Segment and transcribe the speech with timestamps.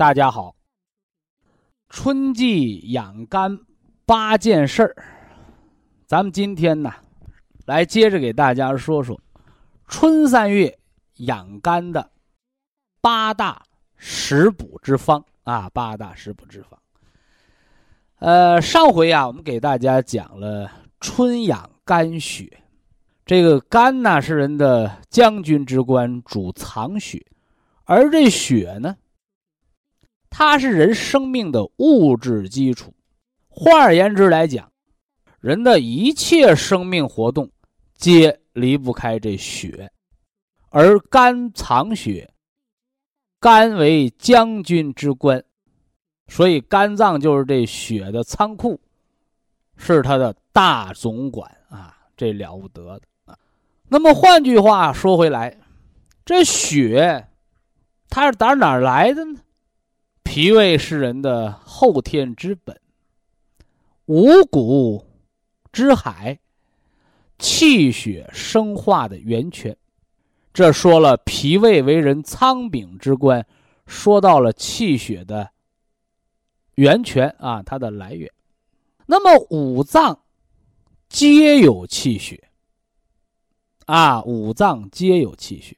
[0.00, 0.56] 大家好，
[1.90, 3.60] 春季养肝
[4.06, 4.96] 八件事儿，
[6.06, 6.90] 咱们今天呢，
[7.66, 9.20] 来接着给大家说说
[9.86, 10.78] 春三月
[11.16, 12.12] 养肝的
[13.02, 13.62] 八大
[13.98, 16.80] 食补之方啊，八大食补之方。
[18.20, 22.62] 呃，上回啊，我们给大家讲了春养肝血，
[23.26, 27.22] 这个肝呢是人的将军之官，主藏血，
[27.84, 28.96] 而这血呢。
[30.30, 32.94] 它是人生命的物质基础，
[33.48, 34.70] 换而言之来讲，
[35.40, 37.50] 人的一切生命活动
[37.96, 39.90] 皆离不开这血，
[40.70, 42.32] 而肝藏血，
[43.40, 45.42] 肝为将军之官，
[46.28, 48.80] 所以肝脏就是这血的仓库，
[49.76, 53.36] 是它的大总管啊，这了不得的啊。
[53.88, 55.58] 那么换句话说回来，
[56.24, 57.26] 这血
[58.08, 59.40] 它是打哪儿来的呢？
[60.32, 62.80] 脾胃是人的后天之本，
[64.04, 65.04] 五谷
[65.72, 66.38] 之海，
[67.36, 69.76] 气血生化的源泉。
[70.54, 73.44] 这说了脾胃为人仓禀之官，
[73.88, 75.50] 说到了气血的
[76.76, 78.30] 源泉啊，它的来源。
[79.06, 80.20] 那么五脏
[81.08, 82.50] 皆有气血
[83.86, 85.76] 啊，五脏皆有气血。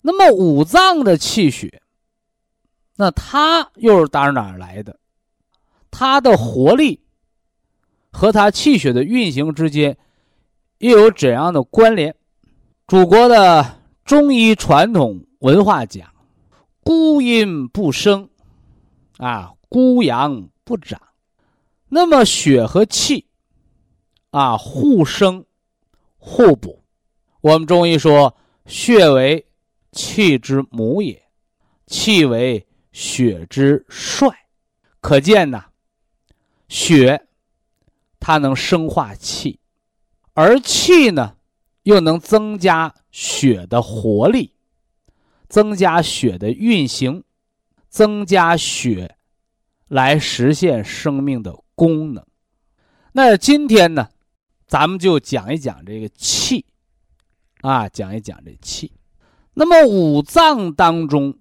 [0.00, 1.80] 那么五脏的气血。
[3.00, 4.98] 那它又是打哪儿来的？
[5.88, 7.00] 它的活力
[8.10, 9.96] 和它气血的运行之间
[10.78, 12.12] 又有怎样的关联？
[12.88, 16.12] 祖国的中医传统文化讲：
[16.82, 18.28] 孤阴不生，
[19.18, 21.00] 啊，孤阳不长。
[21.88, 23.28] 那么血和气
[24.30, 25.44] 啊，互生
[26.16, 26.82] 互补。
[27.42, 28.36] 我们中医说，
[28.66, 29.46] 血为
[29.92, 31.22] 气之母也，
[31.86, 32.64] 气为。
[33.00, 34.28] 血之帅，
[35.00, 35.66] 可见呐，
[36.66, 37.28] 血
[38.18, 39.60] 它能生化气，
[40.34, 41.36] 而气呢，
[41.84, 44.52] 又能增加血的活力，
[45.48, 47.22] 增加血的运行，
[47.88, 49.16] 增加血
[49.86, 52.26] 来实现生命的功能。
[53.12, 54.08] 那今天呢，
[54.66, 56.66] 咱们就讲一讲这个气，
[57.60, 58.92] 啊，讲一讲这气。
[59.54, 61.38] 那么五脏当中。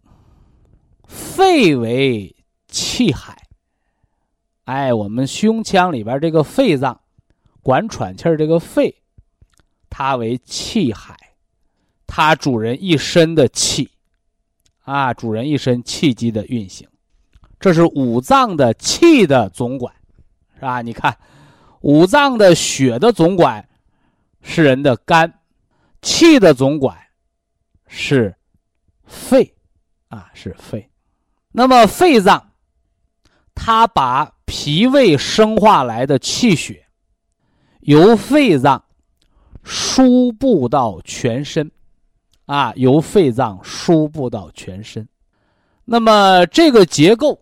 [1.07, 2.35] 肺为
[2.68, 3.41] 气海，
[4.66, 7.00] 哎，我们胸腔里边这个肺脏，
[7.63, 8.94] 管喘气儿这个肺，
[9.90, 11.18] 它为气海，
[12.06, 13.90] 它主人一身的气，
[14.84, 16.88] 啊，主人一身气机的运行，
[17.59, 19.94] 这是五脏的气的总管，
[20.56, 20.81] 是吧？
[20.81, 21.18] 你看，
[21.81, 23.68] 五脏的血的总管
[24.41, 25.39] 是人的肝，
[26.01, 26.97] 气的总管
[27.88, 28.35] 是
[29.06, 29.56] 肺，
[30.09, 30.89] 啊，是肺。
[31.59, 32.51] 那么肺脏，
[33.56, 36.85] 它把脾胃生化来的气血，
[37.79, 38.84] 由肺脏
[39.63, 41.72] 输布到全身，
[42.45, 45.09] 啊，由肺脏输布到全身。
[45.84, 47.39] 那么这个结构，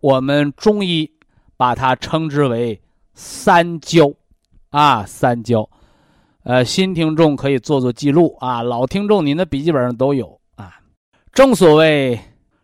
[0.00, 1.10] 我们中医
[1.56, 2.78] 把它称之为
[3.14, 4.12] 三焦，
[4.68, 5.66] 啊，三焦。
[6.42, 10.74] 呃，新听众可以做做记录啊，老听众您的笔记本上都有啊。
[11.32, 12.20] 正所谓。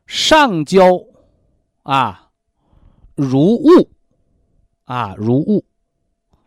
[0.06, 0.82] 上焦，
[1.82, 2.30] 啊，
[3.14, 3.88] 如雾，
[4.84, 5.64] 啊，如雾，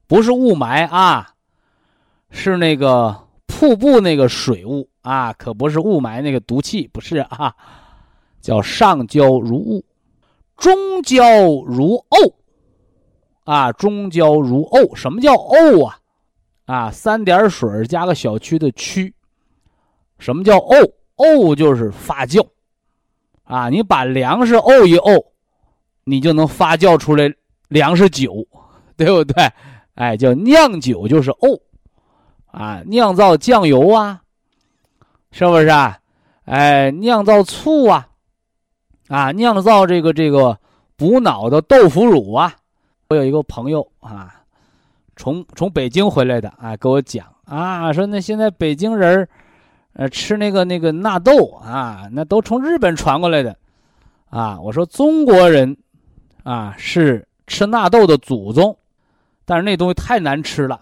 [0.07, 1.33] 不是雾霾啊，
[2.29, 7.55] 是那个瀑布那个水雾啊，可不是雾霾那个毒气，不是啊，
[8.41, 9.83] 叫上焦如雾，
[10.57, 11.23] 中焦
[11.65, 12.33] 如沤，
[13.45, 15.99] 啊，中焦如沤，什么叫沤啊？
[16.65, 19.13] 啊，三点水加个小区的区，
[20.19, 20.91] 什么叫沤？
[21.15, 22.45] 沤就是发酵。
[23.45, 25.25] 啊，你把粮食沤一沤，
[26.03, 27.33] 你就能发酵出来
[27.69, 28.45] 粮食酒，
[28.97, 29.51] 对不对？
[29.95, 31.59] 哎，叫酿酒就是沤，
[32.47, 34.21] 啊，酿造酱油啊，
[35.31, 35.97] 是不是啊？
[36.45, 38.07] 哎，酿造醋啊，
[39.07, 40.59] 啊，酿造这个这个
[40.95, 42.53] 补脑的豆腐乳啊。
[43.07, 44.41] 我有一个朋友啊，
[45.15, 49.27] 从从北京回来的，啊，给我讲啊，说那现在北京人
[49.95, 53.57] 呃，吃那个那个纳豆啊，那都从日本传过来的，
[54.29, 55.75] 啊，我说中国人
[56.43, 58.77] 啊是吃纳豆的祖宗。
[59.47, 60.81] 但是那东西太难吃了，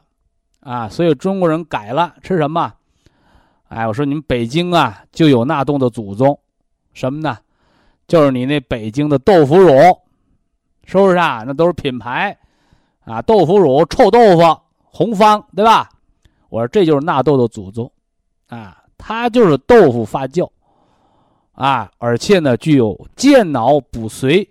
[0.62, 2.74] 啊，所以中国人改了吃什么？
[3.68, 6.39] 哎，我说你们北京啊就有纳豆的祖宗，
[6.94, 7.38] 什么呢？
[8.07, 9.69] 就是你那北京的豆腐乳，
[10.86, 11.44] 是不是啊？
[11.45, 12.38] 那都是品牌，
[13.04, 15.89] 啊，豆腐乳、臭豆腐、红方，对吧？
[16.48, 17.92] 我说这就是纳豆的祖宗，
[18.48, 20.50] 啊，它就是豆腐发酵，
[21.52, 24.48] 啊，而且呢具有健脑补髓，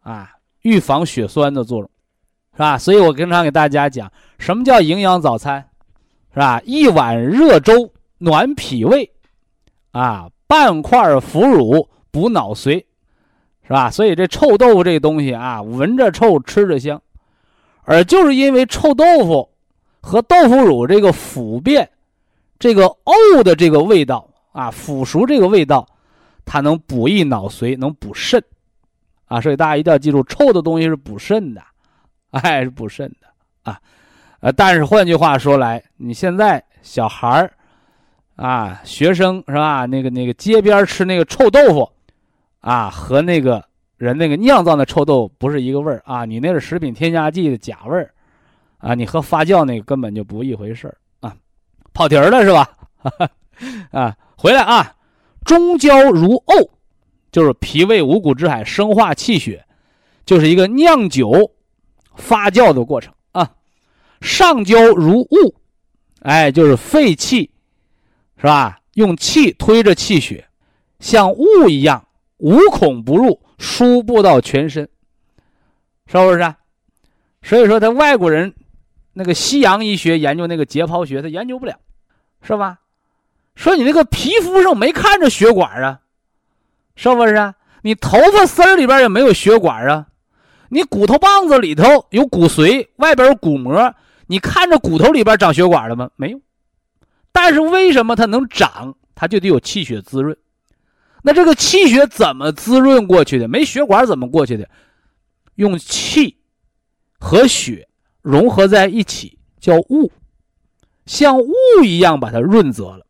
[0.00, 0.30] 啊，
[0.62, 1.88] 预防血栓的作用。
[2.54, 2.76] 是吧？
[2.76, 5.66] 所以我经常给大家讲，什么叫营养早餐，
[6.34, 6.60] 是吧？
[6.66, 9.10] 一碗热粥暖脾胃，
[9.92, 12.84] 啊，半块腐乳补脑髓，
[13.62, 13.90] 是吧？
[13.90, 17.00] 所以这臭豆腐这东西啊，闻着臭，吃着香，
[17.84, 19.48] 而就是因为臭豆腐
[20.02, 21.88] 和豆腐乳这个腐变、
[22.62, 25.84] 这个沤的这个味道啊，腐熟这个味道，
[26.44, 28.40] 它能补益脑髓，能补肾，
[29.26, 31.60] 啊，所以大家一定要记住，臭的东西是补肾的。
[32.30, 33.26] 哎，是补肾的
[33.64, 33.80] 啊，
[34.38, 37.52] 呃，但是换句话说来，你现在小孩儿
[38.36, 39.84] 啊，学生是吧？
[39.84, 41.90] 那个那个街边吃那个臭豆腐，
[42.60, 43.60] 啊，和那个
[43.96, 46.24] 人那个酿造的臭豆腐不是一个味儿啊。
[46.24, 48.14] 你那是食品添加剂的假味儿，
[48.78, 50.96] 啊，你和发酵那个根本就不一回事儿，
[51.92, 52.68] 跑题儿了是吧？
[53.92, 54.96] 啊，回来啊，
[55.44, 56.70] 中焦如沤，
[57.30, 59.64] 就是脾胃五谷之海，生化气血，
[60.24, 61.52] 就是一个酿酒。
[62.14, 63.52] 发酵的过程啊，
[64.20, 65.54] 上焦如雾，
[66.20, 67.50] 哎，就是肺气，
[68.36, 68.80] 是吧？
[68.92, 70.46] 用气推着气血，
[71.00, 72.06] 像雾一样
[72.36, 74.86] 无孔不入，输布到全身，
[76.06, 76.54] 是不是？
[77.40, 78.54] 所以说，他外国人
[79.12, 81.74] 那个西洋医学研究那个解剖学，他研究不了，
[82.42, 82.78] 是吧？
[83.54, 86.00] 说你那个皮肤上没看着血管啊，
[86.96, 87.54] 是不是？
[87.82, 90.06] 你头发丝儿里边也没有血管啊。
[90.70, 93.94] 你骨头棒子里头有骨髓，外边有骨膜，
[94.26, 96.10] 你看着骨头里边长血管了吗？
[96.16, 96.40] 没有。
[97.30, 98.94] 但是为什么它能长？
[99.14, 100.34] 它就得有气血滋润。
[101.22, 103.46] 那这个气血怎么滋润过去的？
[103.46, 104.68] 没血管怎么过去的？
[105.56, 106.38] 用气
[107.18, 107.86] 和血
[108.22, 110.10] 融合在一起，叫雾，
[111.04, 111.52] 像雾
[111.84, 113.06] 一样把它润泽了。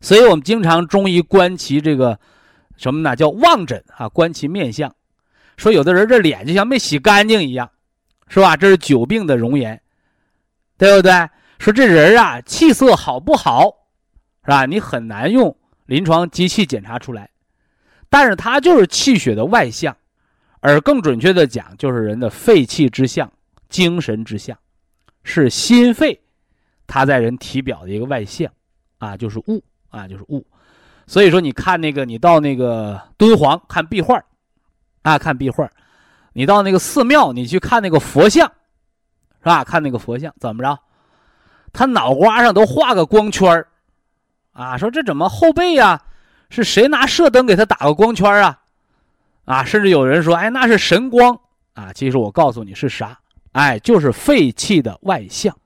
[0.00, 2.18] 所以我们经常中医观其这个
[2.76, 3.16] 什么呢？
[3.16, 4.94] 叫望诊啊，观其面相。
[5.56, 7.70] 说有的人这脸就像没洗干净一样，
[8.26, 8.56] 是吧？
[8.56, 9.80] 这是久病的容颜，
[10.76, 11.12] 对不对？
[11.58, 13.70] 说这人啊，气色好不好，
[14.44, 14.66] 是吧？
[14.66, 15.56] 你很难用
[15.86, 17.30] 临床机器检查出来，
[18.10, 19.96] 但是它就是气血的外象，
[20.58, 23.30] 而更准确的讲，就是人的肺气之象、
[23.72, 24.56] 精神之象，
[25.24, 26.20] 是心肺，
[26.86, 28.52] 它在人体表的一个外象，
[28.98, 30.46] 啊，就是物啊，就是物。
[31.06, 34.22] 所以说，你看那个，你到那个敦煌看壁画。
[35.02, 35.68] 啊，看壁画，
[36.32, 38.46] 你到那个寺庙，你去看那个佛像，
[39.40, 39.64] 是吧？
[39.64, 40.78] 看那个佛像怎么着？
[41.72, 43.66] 他脑瓜上都画个光圈
[44.52, 46.00] 啊，说这怎么后背呀？
[46.50, 48.60] 是谁拿射灯给他打个光圈啊？
[49.44, 51.40] 啊，甚至有人说，哎，那是神光
[51.72, 51.92] 啊。
[51.92, 53.18] 其实我告诉你是啥？
[53.52, 55.56] 哎，就是肺气的外象，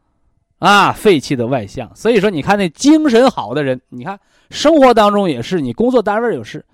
[0.58, 1.90] 啊，肺气的外象。
[1.94, 4.18] 所以说，你看那精神好的人，你看
[4.50, 6.64] 生活当中也是，你工作单位也是，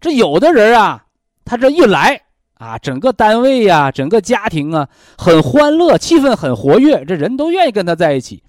[0.00, 1.04] 这有的人啊。
[1.42, 2.20] 他这一来
[2.54, 4.88] 啊，整个单位呀，整个家庭啊，
[5.18, 8.42] 很欢乐，气氛很活跃，这人都愿意跟他在一起。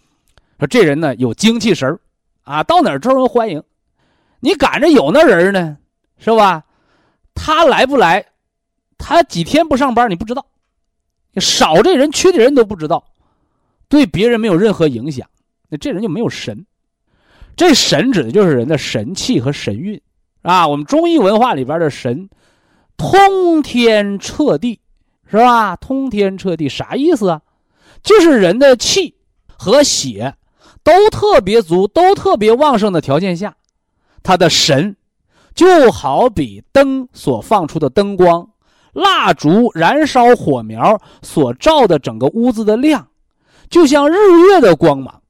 [0.60, 1.98] 说这人呢有精气神
[2.44, 3.64] 啊，到哪儿招人欢迎。
[4.42, 5.78] 你赶着有那人呢，
[6.20, 6.64] 是吧？
[7.34, 8.24] 他来不来？
[9.00, 10.46] 他几天不上班你不知道，
[11.40, 13.04] 少这人缺的人都不知道，
[13.88, 15.28] 对别人没有任何影响。
[15.70, 16.66] 那这人就没有神。
[17.56, 20.02] 这神指的就是人的神气和神韵
[20.42, 20.68] 啊。
[20.68, 22.30] 我们中医文化里边的神。
[22.98, 24.80] 通天彻地，
[25.26, 25.76] 是吧？
[25.76, 27.42] 通天彻地啥意思啊？
[28.04, 29.16] 就是人的气
[29.58, 30.36] 和血
[30.84, 33.56] 都特别足、都特别旺盛的条件下，
[34.22, 34.96] 他的神
[35.56, 38.51] 就好比灯所放出的灯光，
[38.94, 43.08] 蜡烛燃烧火苗所照的整个屋子的亮，
[43.70, 44.16] 就像日
[44.48, 45.22] 月的光芒。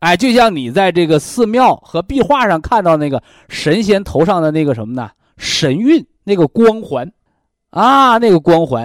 [0.00, 5.10] 哎，就像你在这个寺庙和壁画上看到那个神仙头上的那个什么呢？
[5.36, 6.06] 神韵。
[6.24, 7.12] 那个光环，
[7.70, 8.84] 啊，那个光环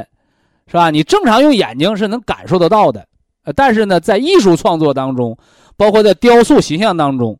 [0.65, 0.89] 是吧？
[0.89, 3.07] 你正常用眼睛是能感受得到的，
[3.55, 5.37] 但是呢，在艺术创作当中，
[5.75, 7.39] 包括在雕塑形象当中，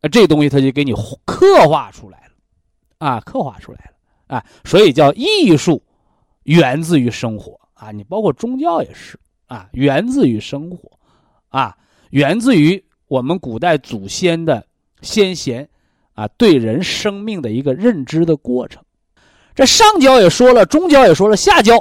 [0.00, 0.92] 呃，这东西它就给你
[1.24, 5.80] 刻画出来了，啊，刻画出来了，啊，所以叫艺术
[6.44, 7.60] 源自于生活。
[7.74, 9.18] 啊，你包括宗教也是。
[9.46, 10.90] 啊，源自于生活，
[11.50, 11.76] 啊，
[12.10, 14.66] 源自于我们古代祖先的
[15.02, 15.68] 先贤
[16.14, 18.82] 啊对人生命的一个认知的过程。
[19.54, 21.74] 这上焦也说了，中焦也说了，下焦，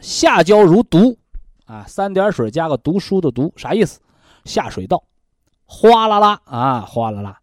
[0.00, 1.16] 下焦如毒，
[1.66, 4.00] 啊，三点水加个读书的读，啥意思？
[4.46, 5.04] 下水道，
[5.66, 7.38] 哗啦啦啊，哗啦啦，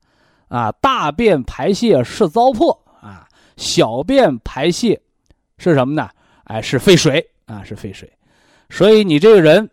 [0.48, 2.76] 啊，大便排泄是糟粕。
[3.02, 5.00] 啊，小便排泄
[5.60, 6.10] 是什么呢？
[6.50, 8.12] 哎，是废水啊，是废水。
[8.72, 9.70] 所以你这个人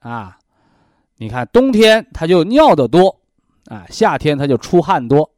[0.00, 0.38] 啊，
[1.18, 3.20] 你看冬天他就尿的多
[3.66, 5.30] 啊，夏天他就出汗多，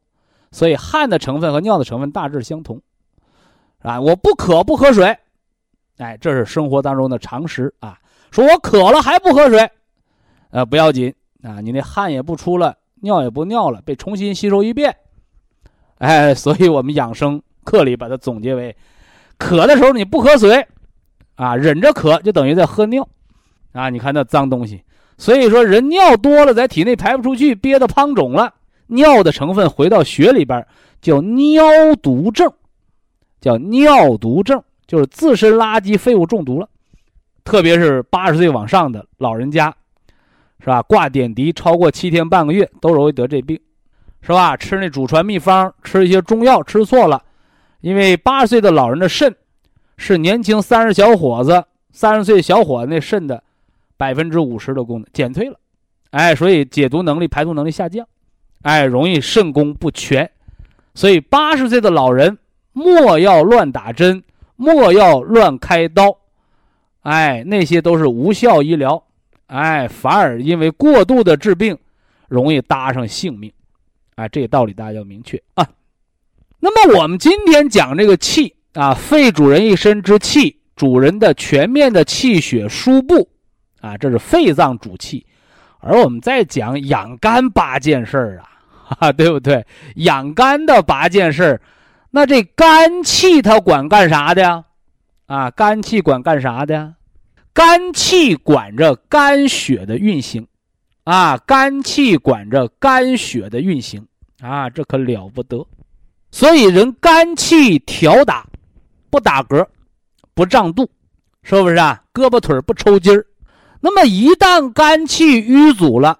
[0.53, 2.81] 所以汗的成分和尿的成分大致相同。
[3.79, 5.17] 啊，我不渴不喝水，
[5.97, 7.99] 哎，这是生活当中的常识啊。
[8.31, 9.69] 说我渴了还不喝水，
[10.51, 11.13] 呃，不要紧
[11.43, 14.95] 啊，你那汗也不出了，尿也不尿了，被重新吸收一遍，
[15.97, 18.73] 哎，所以我们养生课里把它总结为：
[19.37, 20.65] 渴的时候你不喝水，
[21.37, 23.07] 啊，忍着渴就等于在喝尿，
[23.71, 24.83] 啊，你看那脏东西。
[25.17, 28.53] 所以说人尿多了在体内排不出去，憋得胖肿了，
[28.87, 30.67] 尿的成分回到血里边
[31.01, 31.63] 叫尿
[32.03, 32.51] 毒症。
[33.39, 36.67] 叫尿毒症，就是自身垃圾废物中毒了，
[37.43, 39.71] 特别是八十岁往上的老人家，
[40.59, 40.81] 是吧？
[40.81, 43.57] 挂点滴超过七天半个月都容易得这病，
[44.21, 44.57] 是吧？
[44.57, 47.21] 吃那祖传秘方，吃一些中药吃错了，
[47.81, 49.33] 因为八十岁的老人的肾
[49.97, 53.43] 是年轻三十小伙子、三十岁小伙子那肾的
[53.97, 55.59] 百分之五十的功能减退了，
[56.11, 58.07] 哎，所以解毒能力、排毒能力下降，
[58.61, 60.31] 哎，容易肾功不全，
[60.95, 62.37] 所以八十岁的老人。
[62.79, 64.23] 莫要乱打针，
[64.55, 66.15] 莫要乱开刀，
[67.01, 69.03] 哎，那些都是无效医疗，
[69.47, 71.75] 哎，反而因为过度的治病，
[72.27, 73.51] 容易搭上性命，
[74.13, 75.67] 哎，这个道理大家要明确啊。
[76.59, 83.27] 那么我们今天讲这个气啊，肺主人一身之气，主人的全面的气血输布，
[83.81, 85.25] 啊，这是肺脏主气，
[85.79, 88.45] 而我们在讲养肝八件事儿啊，
[88.99, 89.65] 哈，对不对？
[89.95, 91.61] 养肝的八件事儿。
[92.11, 94.63] 那这肝气它管干啥的呀？
[95.25, 96.93] 啊，肝气管干啥的呀？
[97.53, 100.47] 肝气管着肝血的运行，
[101.03, 104.05] 啊，肝气管着肝血的运行，
[104.39, 105.65] 啊，这可了不得。
[106.29, 108.45] 所以人肝气调达，
[109.17, 109.65] 不打嗝，
[110.35, 110.87] 不胀肚，
[111.41, 112.03] 是不是啊？
[112.13, 113.25] 胳膊腿不抽筋儿。
[113.79, 116.19] 那么一旦肝气瘀阻了，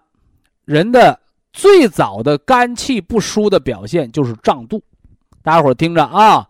[0.65, 1.19] 人的
[1.53, 4.81] 最早的肝气不舒的表现就是胀肚。
[5.43, 6.47] 大家伙听着啊，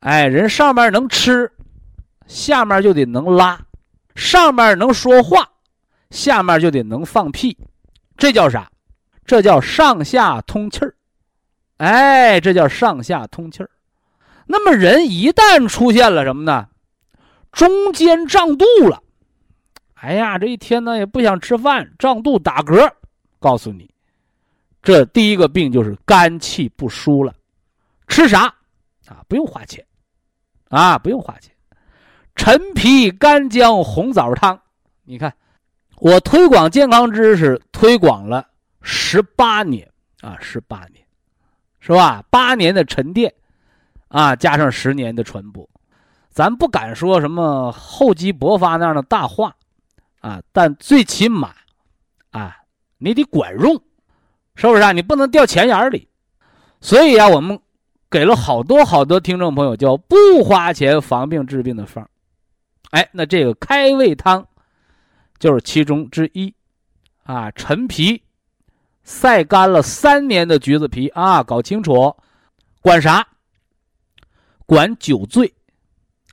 [0.00, 1.48] 哎，人上面能吃，
[2.26, 3.56] 下面就得能拉；
[4.16, 5.48] 上面能说话，
[6.10, 7.56] 下面就得能放屁。
[8.16, 8.68] 这叫啥？
[9.24, 10.96] 这叫上下通气儿。
[11.76, 13.70] 哎，这叫上下通气儿。
[14.46, 16.68] 那么人一旦出现了什么呢？
[17.50, 19.02] 中间胀肚了。
[19.94, 22.90] 哎呀，这一天呢也不想吃饭，胀肚打嗝。
[23.38, 23.90] 告诉你，
[24.82, 27.34] 这第一个病就是肝气不舒了。
[28.08, 28.46] 吃啥
[29.06, 29.24] 啊？
[29.28, 29.84] 不用花钱，
[30.68, 31.52] 啊，不用花钱。
[32.34, 34.60] 陈皮干姜红枣汤，
[35.04, 35.34] 你看，
[35.98, 38.48] 我推广健康知识推广了
[38.80, 39.88] 十八年
[40.20, 41.04] 啊，十八年，
[41.80, 42.24] 是吧？
[42.30, 43.32] 八年的沉淀，
[44.12, 45.68] 啊，加上十年的传播，
[46.30, 49.56] 咱不敢说什么厚积薄发那样的大话，
[50.20, 51.52] 啊，但最起码，
[52.30, 52.56] 啊，
[52.98, 53.74] 你得管用，
[54.54, 54.92] 是不是啊？
[54.92, 56.08] 你不能掉钱眼里。
[56.80, 57.58] 所以啊，我们。
[58.10, 62.06] 给了好多好多听众朋友叫不花钱防病治病的方
[62.90, 64.46] 哎，那这个开胃汤
[65.38, 66.54] 就是其中之一，
[67.22, 68.22] 啊，陈皮
[69.02, 72.14] 晒干了三年的橘子皮啊，搞清楚，
[72.82, 73.26] 管啥？
[74.66, 75.52] 管酒醉，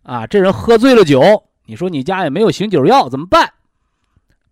[0.04, 1.22] 啊，这人喝醉了酒，
[1.66, 3.54] 你说你家也没有醒酒药怎么办？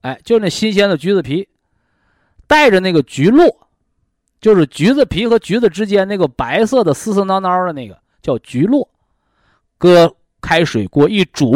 [0.01, 1.47] 哎，就那新鲜的橘子皮，
[2.47, 3.45] 带着那个橘络。
[4.39, 8.87] 就是橘子皮和橘子之间那个白色的丝丝挠挠的那个叫橘络，
[9.79, 11.55] 搁开水锅一煮，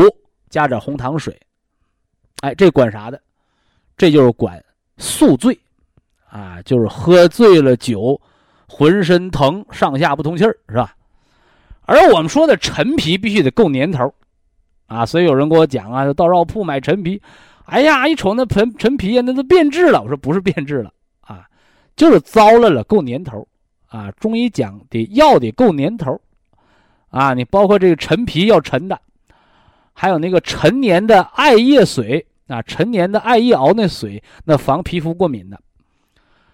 [0.49, 1.39] 加点红糖水，
[2.41, 3.21] 哎，这管啥的？
[3.95, 4.61] 这就是管
[4.97, 5.57] 宿醉，
[6.27, 8.19] 啊，就是喝醉了酒，
[8.67, 10.95] 浑身疼，上下不通气儿，是吧？
[11.85, 14.13] 而我们说的陈皮必须得够年头，
[14.87, 17.21] 啊，所以有人跟我讲啊，到药铺买陈皮，
[17.65, 20.01] 哎呀，一瞅那陈陈皮呀，那都变质了。
[20.01, 21.45] 我说不是变质了啊。
[21.95, 23.45] 就是糟了了，够年头
[23.87, 24.09] 啊！
[24.11, 26.19] 中医讲的药得够年头
[27.09, 27.33] 啊！
[27.33, 28.99] 你包括这个陈皮要陈的，
[29.93, 35.59] 还有那个陈年的艾叶水啊，陈年的艾叶熬那水，那防皮肤过敏的。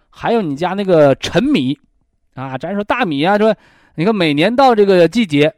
[0.10, 1.78] 还有你家那个陈米，
[2.34, 3.56] 啊，咱说大米啊，说
[4.00, 5.52] 你看每年到这个季节，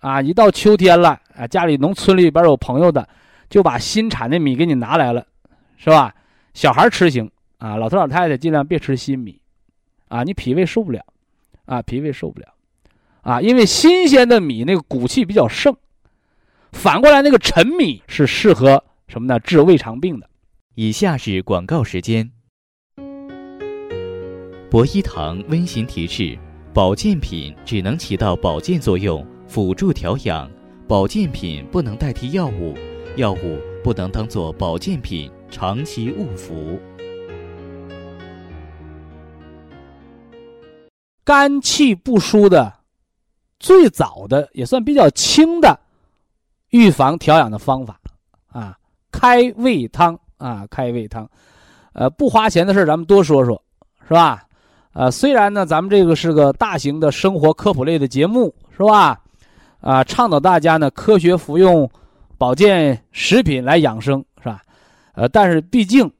[0.00, 3.08] 啊，一到秋天了，啊，家里农村里边有朋友的，
[3.48, 5.24] 就把新产的米给你拿来了，
[5.76, 6.12] 是吧？
[6.54, 9.40] 小孩吃行啊，老头老太太尽量别吃新米，
[10.08, 11.06] 啊，你脾胃受不了，
[11.66, 12.48] 啊，脾胃受不了，
[13.20, 15.72] 啊，因为新鲜的米那个骨气比较盛，
[16.72, 19.38] 反过来那个陈米是适合什么呢？
[19.38, 20.28] 治胃肠病的。
[20.74, 22.32] 以下是广告时间。
[24.68, 26.36] 博一堂温馨提示：
[26.74, 30.50] 保健品只能起到保健作用，辅助调养；
[30.88, 32.74] 保健品不能代替药物，
[33.14, 36.76] 药物不能当做保健品长期误服。
[41.22, 42.80] 肝气不舒的
[43.60, 45.78] 最早的也算比较轻的
[46.70, 48.00] 预防调养的方法
[48.48, 48.76] 啊，
[49.12, 51.30] 开胃汤啊，开胃汤，
[51.92, 53.62] 呃，不花钱的事咱们多说说，
[54.08, 54.44] 是吧？
[54.94, 59.20] 呃，虽然呢，咱们这个是个大型的生活科普类的节目，是吧？
[59.80, 61.90] 啊，倡导大家呢科学服用
[62.38, 64.62] 保健食品来养生，是吧？
[65.14, 66.10] 呃，但是毕竟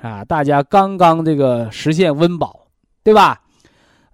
[0.00, 2.60] 啊，大家刚刚这个实现温饱，
[3.02, 3.40] 对吧？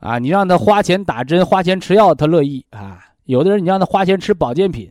[0.01, 2.99] 啊，你让他花钱打针、花钱吃药，他乐意啊。
[3.25, 4.91] 有的人你让他花钱吃保健品，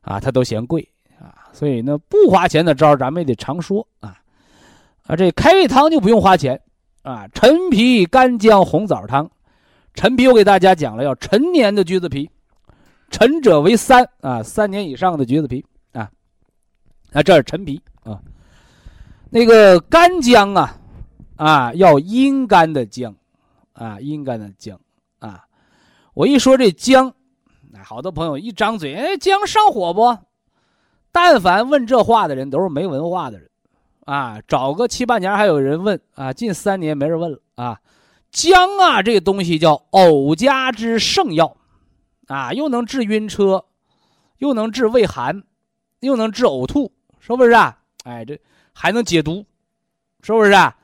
[0.00, 0.86] 啊，他都嫌贵
[1.18, 1.50] 啊。
[1.52, 4.16] 所以呢，不花钱的招咱们也得常说啊。
[5.06, 6.60] 啊，这开胃汤就不用花钱。
[7.04, 9.30] 啊，陈皮干姜红枣汤，
[9.92, 12.30] 陈皮我给大家讲了，要陈年的橘子皮，
[13.10, 16.10] 陈者为三啊，三年以上的橘子皮啊，
[17.12, 18.18] 啊，这是陈皮啊，
[19.28, 20.76] 那个干姜啊，
[21.36, 23.14] 啊，要阴干的姜，
[23.74, 24.80] 啊，阴干的姜
[25.18, 25.44] 啊，
[26.14, 27.12] 我一说这姜，
[27.84, 30.16] 好多朋友一张嘴，哎，姜上火不？
[31.12, 33.50] 但凡问这话的人，都是没文化的人。
[34.04, 37.80] 啊，找个七八年还有人问啊，近三年没人问了啊。
[38.30, 41.56] 姜啊，这个东西叫偶家之圣药，
[42.26, 43.64] 啊，又能治晕车，
[44.38, 45.42] 又能治胃寒，
[46.00, 47.78] 又能治呕吐，是不是啊？
[48.04, 48.38] 哎，这
[48.72, 49.46] 还能解毒，
[50.20, 50.76] 是不是啊？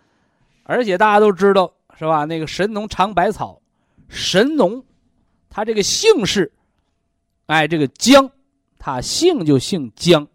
[0.62, 2.24] 而且大家都知道是吧？
[2.24, 3.60] 那个神农尝百草，
[4.08, 4.82] 神农
[5.50, 6.50] 他这个姓氏，
[7.46, 8.30] 哎，这个姜，
[8.78, 10.26] 他姓就姓姜，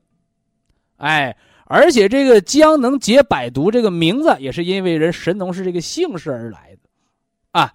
[0.97, 1.35] 哎。
[1.67, 6.89] 而且这个姜能解百毒，这个名字也是因为人神农是这个姓氏而来的，
[7.51, 7.73] 啊，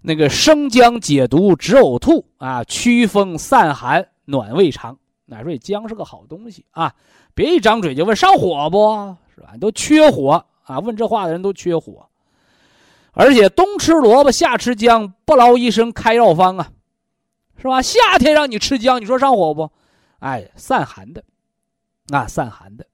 [0.00, 4.96] 那个生姜解毒止呕吐啊，驱风散寒暖胃肠，
[5.26, 6.94] 那说姜是个好东西啊，
[7.34, 9.56] 别一张嘴就问上火不是吧？
[9.60, 12.08] 都缺火啊，问这话的人都缺火，
[13.10, 16.70] 而且冬吃萝卜夏吃姜，不劳医生开药方啊，
[17.56, 17.82] 是吧？
[17.82, 19.68] 夏天让你吃姜，你说上火不？
[20.20, 21.24] 哎，散寒的，
[22.10, 22.86] 啊，散寒的。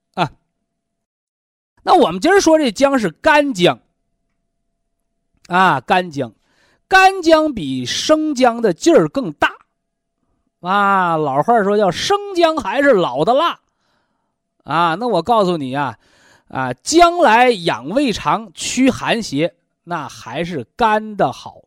[1.87, 3.79] 那我们今儿说这姜是干姜，
[5.47, 6.33] 啊，干姜，
[6.89, 9.55] 干姜比生姜的劲儿更大，
[10.63, 13.61] 啊，老话说叫生姜还是老的辣，
[14.65, 15.97] 啊，那我告诉你啊，
[16.49, 21.59] 啊，姜来养胃肠、驱寒邪，那还是干的好，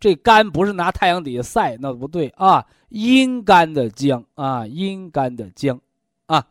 [0.00, 5.78] 这干不是拿太阳底下晒，那不对啊，阴干的姜啊，阴干的姜，
[6.24, 6.46] 啊。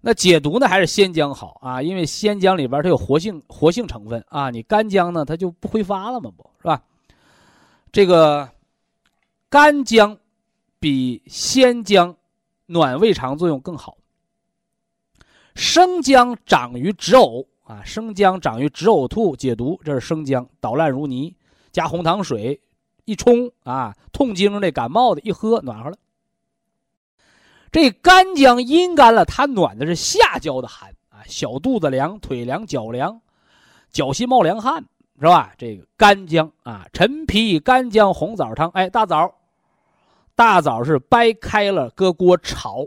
[0.00, 1.82] 那解毒呢，还是鲜姜好啊？
[1.82, 4.48] 因为鲜姜里边它有活性活性成分啊。
[4.48, 6.82] 你干姜呢，它就不挥发了嘛，不是吧？
[7.90, 8.48] 这个
[9.48, 10.16] 干姜
[10.78, 12.14] 比鲜姜
[12.66, 13.96] 暖胃肠作用更好。
[15.56, 21.34] 生姜长于止呕啊，生姜长于止呕吐解毒，这是生姜捣烂如泥，
[21.72, 22.60] 加红糖水
[23.04, 25.96] 一冲啊，痛经的感冒的一喝暖和了。
[27.70, 33.20] 这干姜阴干了，它暖的是下焦的寒啊，小肚子凉、腿凉、脚凉，
[33.90, 34.84] 脚心冒凉汗，
[35.20, 35.52] 是吧？
[35.58, 38.68] 这个干姜啊，陈皮、干姜、红枣汤。
[38.70, 39.34] 哎，大枣，
[40.34, 42.86] 大枣是掰开了，搁锅炒，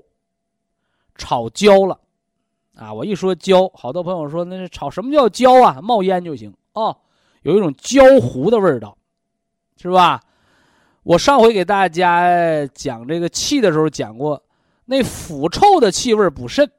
[1.16, 2.00] 炒焦了，
[2.76, 2.92] 啊！
[2.92, 5.80] 我一说焦，好多朋友说那是炒什么叫焦啊？
[5.82, 6.98] 冒烟就行哦，
[7.44, 8.98] 有一种焦糊的味道，
[9.78, 10.22] 是吧？
[11.04, 14.42] 我上回给大家讲这个气的时候讲过。
[14.86, 16.70] 那腐臭的气味补肾，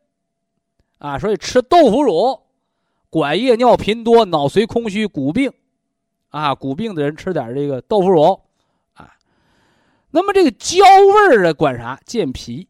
[0.99, 2.41] 啊，所以吃豆腐乳，
[3.09, 5.53] 管夜尿频多、脑髓空虚、骨病，
[6.29, 8.41] 啊，骨病的人吃点这个豆腐乳，
[8.95, 9.15] 啊，
[10.11, 11.99] 那么这个焦味儿的管啥？
[12.05, 12.69] 健脾，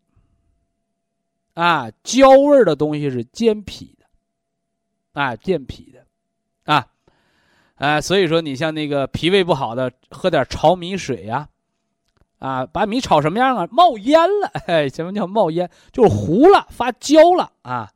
[1.54, 6.06] 啊，焦味儿的东西是健脾的，啊，健脾的，
[6.72, 6.86] 啊，
[7.76, 11.48] 啊，所以说你像那个脾胃不好的，喝点炒米水呀，
[12.42, 13.68] 啊把米炒什么样啊？
[13.70, 15.70] 冒烟了，哎，什么叫冒烟？
[15.92, 17.88] 就是糊了，发焦了啊，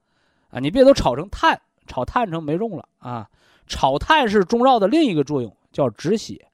[0.51, 3.29] 啊，你别都炒成碳，炒碳成没用了啊。
[3.67, 6.47] 炒碳是中药的另一个作用，叫止血。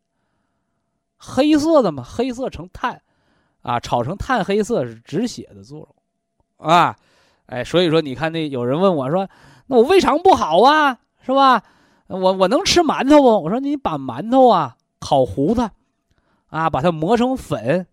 [1.18, 3.02] 黑色的嘛，黑色成碳，
[3.60, 5.80] 啊，炒成碳黑色是止血的作
[6.58, 6.96] 用，啊，
[7.44, 9.28] 哎，所以说你看那有人问我说，
[9.66, 11.62] 那我胃肠不好啊，是吧？
[12.06, 13.42] 我我能吃馒头不？
[13.42, 15.70] 我说你把馒头啊烤糊它。
[16.52, 17.86] 啊，把它磨成粉，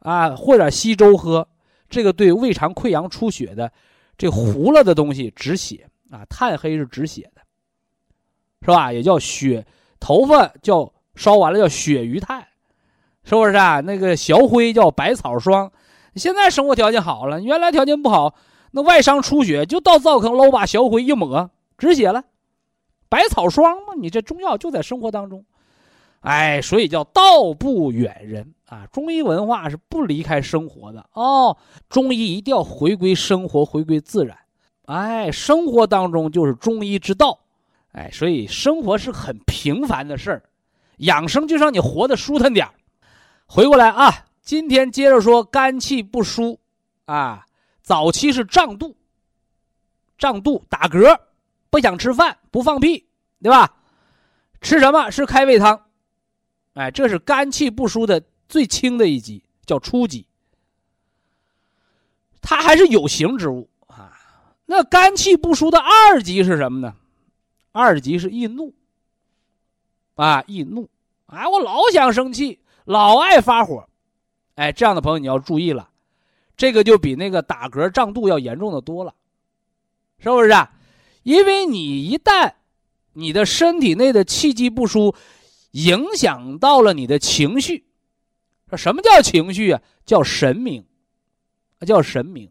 [0.00, 1.46] 啊，或者稀粥喝，
[1.88, 3.70] 这个对胃肠溃疡出血的，
[4.18, 6.26] 这糊了的东西止血啊。
[6.28, 7.40] 炭黑是止血的，
[8.62, 8.92] 是吧？
[8.92, 9.64] 也叫血，
[10.00, 12.44] 头发叫烧完了叫血余炭，
[13.22, 13.80] 是不是啊？
[13.80, 15.70] 那个小灰叫百草霜。
[16.16, 18.34] 现在生活条件好了，原来条件不好，
[18.72, 22.24] 那外伤出血就到灶坑捞把小灰一抹，止血了。
[23.08, 25.44] 百草霜嘛，你这中药就在生活当中。
[26.20, 28.86] 哎，所以叫道不远人啊！
[28.92, 31.56] 中医文化是不离开生活的哦。
[31.88, 34.36] 中医一定要回归生活，回归自然。
[34.84, 37.40] 哎，生活当中就是中医之道。
[37.92, 40.42] 哎，所以生活是很平凡的事儿，
[40.98, 42.68] 养生就让你活得舒坦点
[43.46, 46.60] 回过来啊，今天接着说肝气不舒
[47.06, 47.46] 啊，
[47.82, 48.94] 早期是胀肚，
[50.18, 51.18] 胀肚打嗝，
[51.70, 53.06] 不想吃饭，不放屁，
[53.42, 53.74] 对吧？
[54.60, 55.10] 吃什么？
[55.10, 55.80] 吃开胃汤。
[56.74, 60.24] 哎，这是肝气不舒的最轻的一级，叫初级。
[62.40, 64.12] 它还是有形之物啊。
[64.66, 66.94] 那肝气不舒的二级是什么呢？
[67.72, 68.72] 二级是易怒。
[70.14, 70.88] 啊，易怒，
[71.26, 73.88] 哎，我老想生气，老爱发火，
[74.54, 75.90] 哎，这样的朋友你要注意了，
[76.56, 79.14] 这个就比那个打嗝胀肚要严重的多了，
[80.18, 80.50] 是不是？
[80.50, 80.72] 啊？
[81.22, 82.52] 因为你一旦
[83.14, 85.14] 你的身体内的气机不舒。
[85.72, 87.84] 影响到了你的情绪，
[88.68, 89.80] 说什么叫情绪啊？
[90.04, 90.84] 叫神明，
[91.86, 92.50] 叫神明，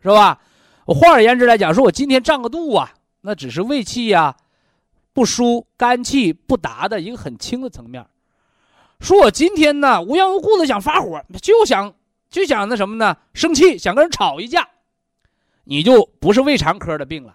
[0.00, 0.40] 是吧？
[0.86, 4.36] 我换而言之来讲，说我今天胀个肚啊，那只是胃气呀
[5.12, 8.06] 不舒、肝气不达的一个很轻的层面。
[9.00, 11.94] 说我今天呢无缘无故的想发火，就想
[12.30, 13.16] 就想那什么呢？
[13.32, 14.68] 生气，想跟人吵一架，
[15.64, 17.34] 你就不是胃肠科的病了，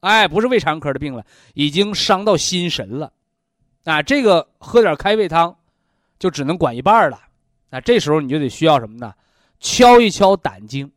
[0.00, 3.12] 哎，不是胃肠科的病了，已经伤到心神了。
[3.84, 5.56] 啊，这个喝点开胃汤，
[6.18, 7.20] 就只能管一半了。
[7.70, 9.14] 那这时候你就得需要什么呢？
[9.58, 10.90] 敲一敲胆经，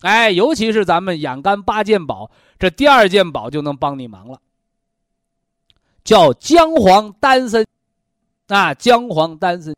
[0.00, 4.40] 哎，尤其是咱们养肝八件宝，这第二件宝就能帮你忙了，
[6.04, 7.66] 叫姜黄丹参。
[8.48, 9.74] 啊，姜黄丹参，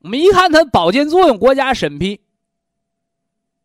[0.00, 2.20] 我们一看它保健作用，国家审批。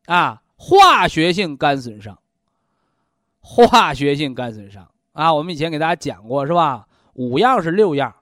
[0.06, 2.20] 啊，化学性肝损伤，
[3.40, 6.88] 化学性肝损伤啊，我们以前给大家讲过，是吧？
[7.14, 8.16] 五样是六样，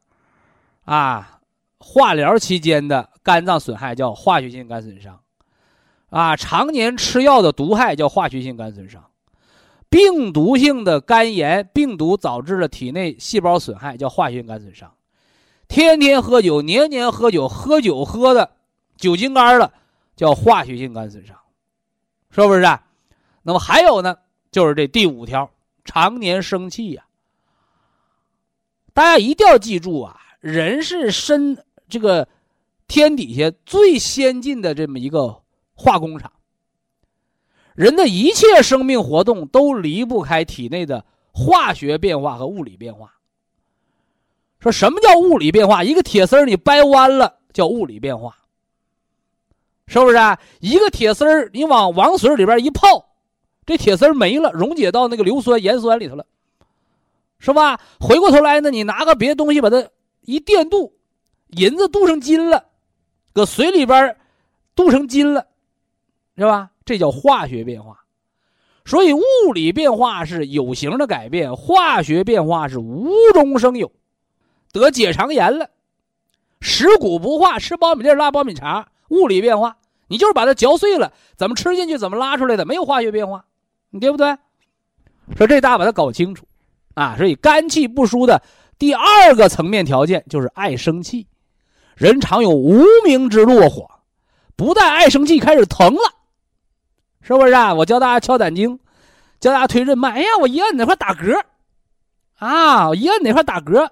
[0.85, 1.39] 啊，
[1.79, 5.19] 化疗期间的肝脏损害叫化学性肝损伤，
[6.09, 9.03] 啊，常年吃药的毒害叫化学性肝损伤，
[9.89, 14.93] 病毒性的肝炎，病毒导致了体内细胞损害叫化学性肝损伤，
[15.67, 18.51] 天天喝酒，年年喝酒，喝酒喝的
[18.97, 19.73] 酒精肝了
[20.15, 21.35] 叫化学性肝损伤，
[22.29, 22.61] 是不是？
[22.61, 22.83] 啊
[23.43, 24.15] 那么还有呢，
[24.51, 25.49] 就是这第五条，
[25.83, 27.03] 常年生气呀。
[29.01, 30.15] 大家一定要记住啊！
[30.41, 31.57] 人是身
[31.89, 32.27] 这个
[32.87, 35.41] 天底下最先进的这么一个
[35.73, 36.31] 化工厂。
[37.73, 43.11] 人的一切生命活动都离不开体内的化学变化和物理变化。
[44.59, 45.83] 说什么叫物理变化？
[45.83, 48.37] 一个铁丝你掰弯了叫物理变化，
[49.87, 50.17] 是不是？
[50.17, 50.39] 啊？
[50.59, 53.03] 一个铁丝你往王水里边一泡，
[53.65, 56.23] 这铁丝没了，溶解到那个硫酸盐酸里头了。
[57.41, 57.79] 是吧？
[57.99, 59.89] 回过头来呢，你拿个别的东西把它
[60.21, 60.93] 一电镀，
[61.49, 62.67] 银子镀成金了，
[63.33, 64.15] 搁水里边
[64.75, 65.47] 镀成金了，
[66.37, 66.69] 是吧？
[66.85, 67.97] 这叫化学变化。
[68.85, 69.21] 所以物
[69.53, 73.91] 理变化是有形的改变，化学变化是无中生有。
[74.71, 75.69] 得结肠炎了，
[76.61, 79.77] 食谷不化，吃苞米粒拉苞米碴，物理变化。
[80.07, 83.45] 你就是把它嚼碎了，怎么吃进去，怎么拉出来的，没有化学变化，
[83.89, 84.37] 你对不对？
[85.35, 86.45] 说这大把它搞清楚。
[86.93, 88.41] 啊，所以肝气不舒的
[88.77, 91.27] 第二个层面条件就是爱生气，
[91.95, 93.89] 人常有无名之怒火，
[94.55, 96.01] 不但爱生气，开始疼了，
[97.21, 97.73] 是不是啊？
[97.73, 98.79] 我教大家敲胆经，
[99.39, 100.11] 教大家推任脉。
[100.11, 101.41] 哎呀，我一按哪块打嗝，
[102.37, 103.89] 啊，我一按哪块打嗝，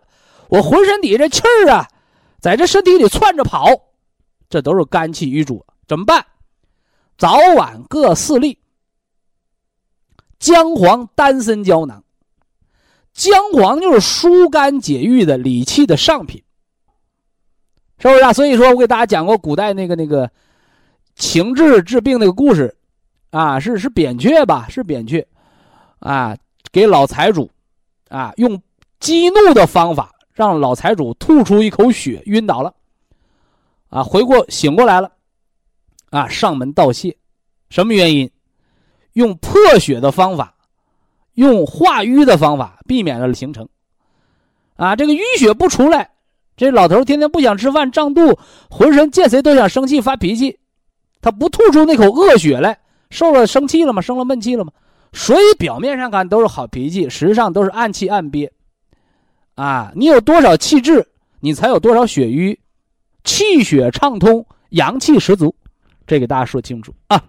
[0.49, 1.87] 我浑身底下这气儿啊，
[2.39, 3.67] 在这身体里窜着跑，
[4.49, 6.25] 这都是肝气郁阻，怎么办？
[7.17, 8.57] 早晚各四粒
[10.39, 12.03] 姜黄丹参胶囊。
[13.19, 16.41] 姜黄就是疏肝解郁的理气的上品，
[17.97, 18.31] 是不是啊？
[18.31, 20.31] 所以说我给大家讲过古代那个那个
[21.15, 22.73] 情志治病那个故事，
[23.31, 24.67] 啊，是是扁鹊吧？
[24.69, 25.27] 是扁鹊，
[25.99, 26.33] 啊，
[26.71, 27.51] 给老财主，
[28.07, 28.61] 啊，用
[29.01, 32.73] 激怒的方法让老财主吐出一口血，晕倒了，
[33.89, 35.11] 啊，回过醒过来了，
[36.09, 37.17] 啊，上门道谢，
[37.69, 38.31] 什么原因？
[39.11, 40.55] 用破血的方法，
[41.39, 43.69] 用化瘀的方法，避免了形成。
[44.75, 46.11] 啊，这个淤血不出来，
[46.57, 48.37] 这老头天天不想吃饭，胀肚，
[48.69, 50.59] 浑身见谁都想生气发脾气，
[51.21, 52.77] 他不吐出那口恶血来，
[53.09, 54.01] 受了生气了吗？
[54.01, 54.73] 生了闷气了吗？
[55.13, 58.51] 所以表面上看都是好脾气，实际上都是暗气暗憋。
[59.55, 61.07] 啊，你有多少气滞，
[61.39, 62.59] 你才有多少血瘀，
[63.23, 65.55] 气血畅通，阳气十足，
[66.05, 67.23] 这给大家说清楚啊。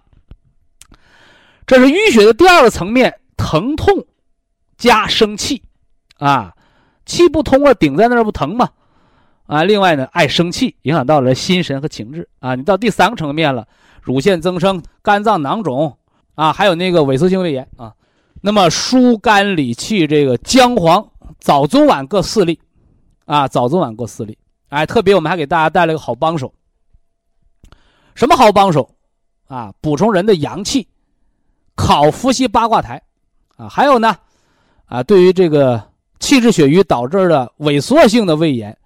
[1.65, 4.05] 这是淤血的第二个层面，疼痛
[4.77, 5.63] 加生气，
[6.19, 6.53] 啊。
[7.03, 8.69] 气不通了，顶在那儿不疼吗？
[9.47, 12.53] 啊，另外呢，爱生气，影响到了心神和情志啊。
[12.53, 13.67] 你到第三个层面了，
[14.01, 15.97] 乳腺增生、肝脏囊肿
[16.35, 17.93] 啊，还有那个萎缩性胃炎啊。
[18.41, 21.05] 那么疏肝理气，这个姜黄
[21.39, 22.59] 早中晚各四粒，
[23.25, 24.37] 啊，早中晚各四粒。
[24.69, 26.53] 哎，特别我们还给大家带来个好帮手，
[28.13, 28.95] 什么好帮手？
[29.47, 30.87] 啊，补充人的阳气，
[31.75, 33.01] 烤伏羲八卦台，
[33.61, 34.15] 啊，还有呢，
[34.85, 35.89] 啊，对于这个。
[36.21, 38.77] 气滞血瘀导致的萎缩性的胃炎，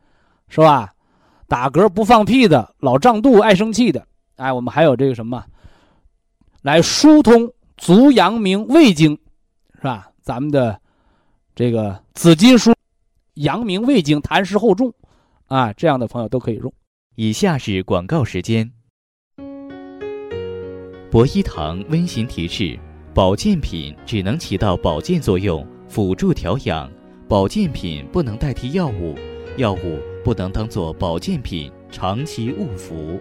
[0.48, 0.94] 是吧？
[1.50, 4.08] 打嗝不放屁的，老胀肚、爱生气的，
[4.38, 5.44] 哎，我们还有这个什么，
[6.62, 9.12] 来疏通足阳明胃经，
[9.76, 10.10] 是吧？
[10.22, 10.80] 咱们的
[11.54, 12.74] 这个紫金书，
[13.34, 14.94] 阳明胃经痰湿厚重，
[15.48, 16.74] 啊，这样的朋友都可以用。
[17.16, 18.72] 以下是广告时间。
[21.12, 22.80] 博一堂温馨提示：
[23.16, 26.92] 保健品只能起到保健作用，辅助调养。
[27.30, 29.16] 保健品不能代替药物，
[29.56, 33.18] 药物不能当做保健品长期误服。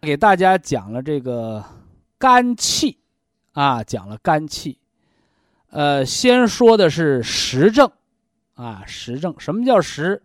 [0.00, 1.62] 给大家讲了这个
[2.16, 2.96] 肝气，
[3.52, 4.78] 啊，讲了肝气。
[5.68, 7.92] 呃，先说的是实症，
[8.54, 9.34] 啊，实症。
[9.38, 10.22] 什么叫实？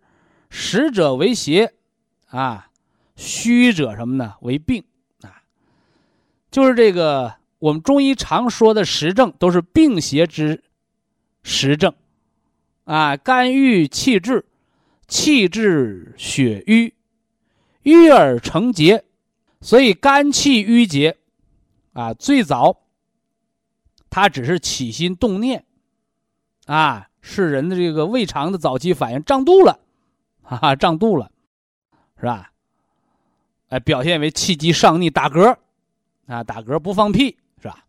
[0.49, 1.73] 实者为邪，
[2.27, 2.69] 啊，
[3.15, 4.35] 虚者什么呢？
[4.41, 4.83] 为病，
[5.21, 5.41] 啊，
[6.49, 7.35] 就是这个。
[7.57, 10.61] 我们中医常说的实症都是病邪之
[11.41, 11.95] 实症，
[12.83, 14.45] 啊，肝郁气滞，
[15.07, 16.93] 气滞血瘀，
[17.81, 19.05] 瘀而成结，
[19.61, 21.17] 所以肝气郁结，
[21.93, 22.77] 啊，最早
[24.11, 25.65] 它只是起心动念，
[26.67, 29.79] 啊，是人的这个胃肠的早期反应，胀肚了，
[30.43, 31.31] 哈哈，胀肚了，
[32.19, 32.51] 是吧？
[33.69, 35.57] 哎，表现为气机上逆，打嗝，
[36.27, 37.37] 啊，打嗝不放屁。
[37.61, 37.85] 是吧？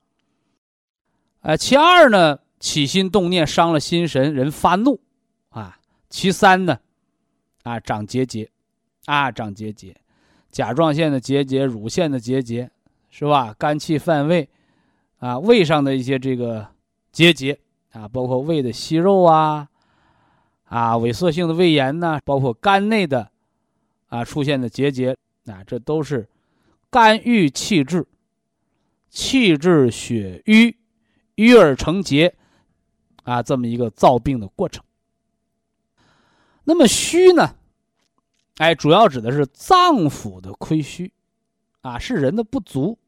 [1.42, 4.98] 哎，其二呢，起心动念伤了心神，人发怒，
[5.50, 6.78] 啊，其三呢，
[7.62, 8.50] 啊，长结节，
[9.04, 9.94] 啊，长结节，
[10.50, 12.70] 甲状腺的结节，乳腺的结节，
[13.10, 13.54] 是吧？
[13.58, 14.48] 肝气犯胃，
[15.18, 16.66] 啊，胃上的一些这个
[17.12, 17.58] 结节，
[17.92, 19.68] 啊，包括胃的息肉啊，
[20.64, 23.30] 啊，萎缩性的胃炎呐，包括肝内的，
[24.08, 26.28] 啊，出现的结节，啊，这都是
[26.90, 28.06] 肝郁气滞，
[29.09, 30.76] 气滞血瘀。
[31.38, 32.35] 瘀而成结，
[33.24, 34.82] 啊，这么一个造病的过程。
[36.64, 37.56] 那么虚呢？
[38.56, 41.12] 哎，主要指的是脏腑的亏虚，
[41.82, 42.98] 啊，是人的不足，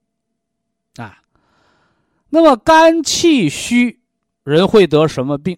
[0.96, 1.22] 啊。
[2.28, 4.02] 那么肝气虚，
[4.44, 5.56] 人会得什么病？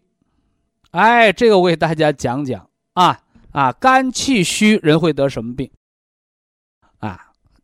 [0.93, 5.69] 哎，这个我给大家讲讲啊啊，肝气虚人会得什么病？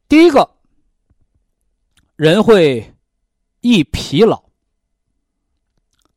[0.08, 0.56] 第一个，
[2.16, 2.94] 人会
[3.60, 4.44] 易疲劳。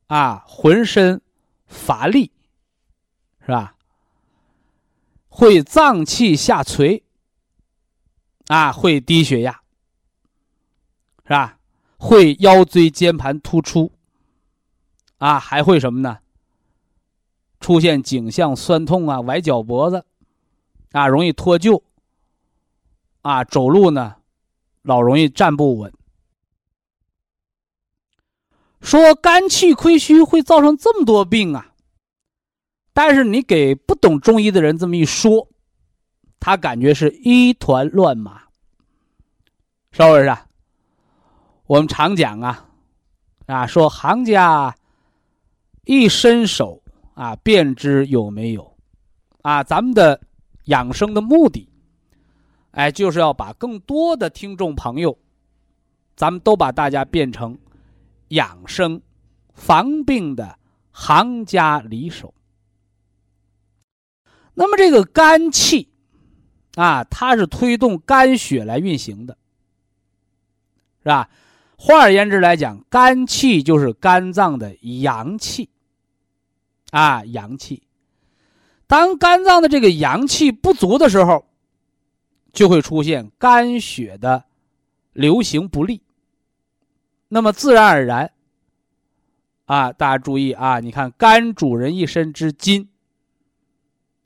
[0.07, 1.21] 啊，浑身
[1.67, 2.31] 乏力，
[3.41, 3.75] 是吧？
[5.27, 7.03] 会脏气下垂，
[8.47, 9.61] 啊，会低血压，
[11.23, 11.59] 是吧？
[11.97, 13.91] 会腰椎间盘突出，
[15.19, 16.19] 啊，还会什么呢？
[17.59, 20.05] 出现颈项酸痛啊，崴脚脖子，
[20.91, 21.83] 啊，容易脱臼，
[23.29, 24.15] 啊，走路呢，
[24.81, 25.93] 老容易站不稳。
[28.81, 31.73] 说肝气亏虚会造成这么多病啊！
[32.91, 35.47] 但是你给不懂中医的人这么一说，
[36.39, 38.41] 他感觉是一团乱麻，
[39.91, 40.35] 是不是？
[41.67, 42.67] 我们常讲啊，
[43.45, 44.75] 啊，说行家
[45.85, 46.81] 一伸手
[47.13, 48.75] 啊，便知有没有
[49.43, 49.63] 啊。
[49.63, 50.19] 咱们的
[50.63, 51.68] 养生的目的，
[52.79, 55.17] 哎，就是要把更多的听众朋友，
[56.15, 57.59] 咱们都把大家变成。
[58.29, 59.01] 养生、
[59.53, 60.59] 防病的
[60.91, 62.31] 行家里手，
[64.53, 65.89] 那么这个肝气
[66.75, 69.35] 啊，它是推动肝血来运行的，
[71.01, 71.27] 是吧？
[71.75, 75.67] 换而言之来讲，肝气就是肝脏的阳气
[76.91, 77.81] 啊，阳气。
[78.85, 81.48] 当肝脏的这个阳气不足的时候，
[82.51, 84.45] 就会出现肝血的
[85.13, 86.01] 流行不利。
[87.27, 88.31] 那么自然而然，
[89.65, 92.89] 啊，大家注意啊，你看肝主人一身之筋，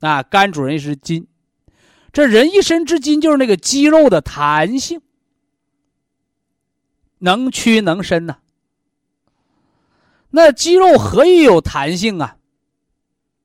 [0.00, 1.26] 啊，肝主人一身筋，
[2.12, 5.02] 这人一身之筋就是那个肌肉的弹性，
[7.18, 8.38] 能屈能伸呐。
[10.30, 12.38] 那肌肉何以有弹性啊？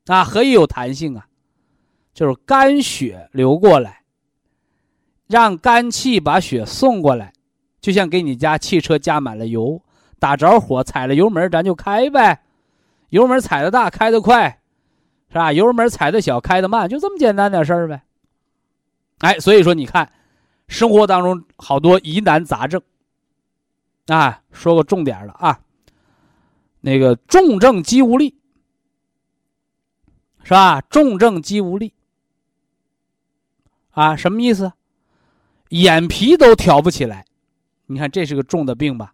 [0.05, 1.27] 啊，何以有弹性啊？
[2.13, 3.98] 就是肝血流过来，
[5.29, 7.31] 让肝气把血送过来。
[7.79, 9.81] 就像给你家汽车加满了油，
[10.19, 12.43] 打着火，踩了油门，咱就开呗。
[13.07, 14.59] 油门踩的大，开的快，
[15.29, 15.53] 是吧？
[15.53, 18.03] 油门踩的小，开的慢，就这么简单点事儿呗。
[19.19, 20.11] 哎，所以说你看，
[20.67, 22.81] 生活当中好多疑难杂症，
[24.07, 25.61] 啊，说个重点了啊，
[26.81, 28.35] 那个重症肌无力，
[30.43, 30.81] 是吧？
[30.81, 31.93] 重症肌无力，
[33.91, 34.73] 啊，什么意思？
[35.69, 37.25] 眼皮都挑不起来。
[37.87, 39.13] 你看，这是个重的病吧？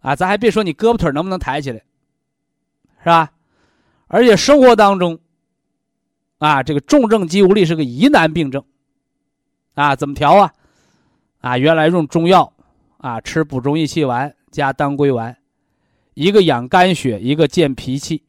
[0.00, 1.82] 啊，咱还别说你胳膊腿能不能抬起来，
[2.98, 3.32] 是吧？
[4.06, 5.18] 而且生活当中，
[6.38, 8.64] 啊，这个重症肌无力是个疑难病症，
[9.74, 10.52] 啊，怎么调啊？
[11.40, 12.52] 啊，原来用中药，
[12.98, 15.36] 啊，吃补中益气丸加当归丸，
[16.14, 18.24] 一个养肝血，一个健脾气，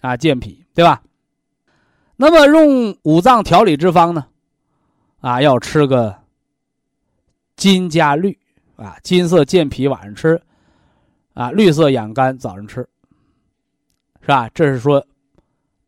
[0.00, 1.02] 啊，健脾，对吧？
[2.16, 4.26] 那么用五脏调理之方呢？
[5.20, 6.21] 啊，要吃个
[7.62, 8.36] 金加绿。
[8.74, 10.42] 啊，金色健脾晚上吃，
[11.34, 12.80] 啊，绿色养肝早上吃，
[14.20, 14.48] 是吧？
[14.52, 15.06] 这是说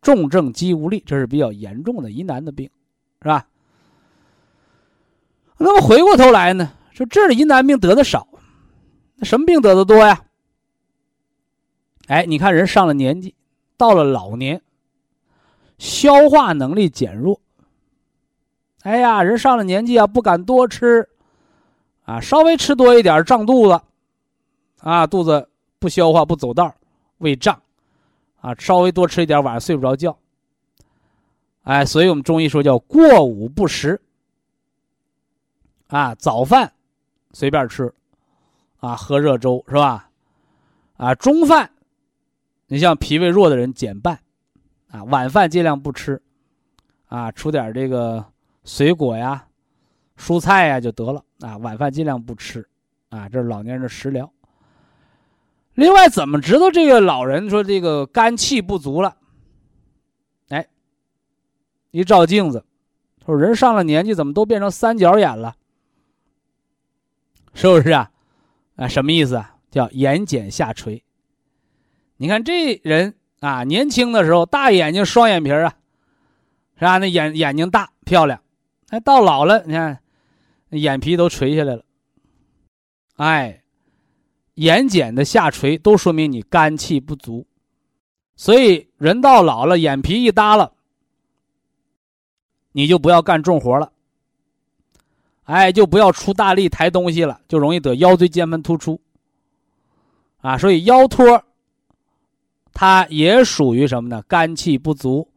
[0.01, 2.71] 重症肌无力，这是比较严重的疑难的病，
[3.21, 3.49] 是吧？
[5.57, 8.29] 那么回过头来呢，说这是疑难病得的少，
[9.17, 10.23] 那什么病得的多呀？
[12.07, 13.35] 哎，你看人上了年纪，
[13.77, 14.63] 到了老年，
[15.79, 17.41] 消化能力减弱。
[18.83, 21.09] 哎呀，人上了年纪啊，不敢多吃。
[22.05, 23.81] 啊，稍微吃多一点胀肚子，
[24.81, 26.75] 啊，肚子不消化不走道，
[27.19, 27.61] 胃胀，
[28.41, 30.17] 啊，稍微多吃一点晚上睡不着觉。
[31.63, 34.01] 哎，所以我们中医说叫过午不食。
[35.89, 36.73] 啊，早饭
[37.33, 37.95] 随便吃，
[38.81, 40.11] 啊，喝热粥是吧？
[40.97, 41.71] 啊，中饭，
[42.67, 44.19] 你像脾胃弱的人减半，
[44.91, 46.21] 啊，晚饭尽量不吃，
[47.07, 48.25] 啊，出点这个
[48.65, 49.47] 水果呀。
[50.17, 52.67] 蔬菜呀就得了啊，晚饭尽量不吃，
[53.09, 54.31] 啊，这是老年人的食疗。
[55.75, 59.17] 另外，怎么知道这个老人说这个肝气不足了？
[60.51, 60.69] 哎，
[61.91, 62.65] 一照镜子，
[63.27, 65.57] 说人上了年纪怎么都变成三角眼了？
[67.55, 68.13] 是不是啊？
[68.77, 69.57] 啊，什么意思啊？
[69.71, 71.03] 叫眼睑下垂。
[72.19, 75.75] 你看这人啊，年轻的时候大眼睛双眼皮啊，
[76.79, 76.99] 是吧？
[76.99, 78.41] 那眼眼睛大漂亮，
[78.91, 80.01] 哎，到老了你看。
[80.81, 81.85] 眼皮都垂下来了，
[83.17, 83.63] 哎，
[84.55, 87.47] 眼睑的下垂都说明你肝气不足，
[88.37, 90.73] 所以人到老了，眼皮一耷了，
[92.73, 93.93] 你就不要干重活了，
[95.45, 99.01] 哎，就不要出大力抬东西了，就容易得腰椎间盘突出，
[100.39, 101.45] 啊，所以腰托，
[102.73, 104.23] 它也属于什么呢？
[104.29, 105.29] 肝气不足，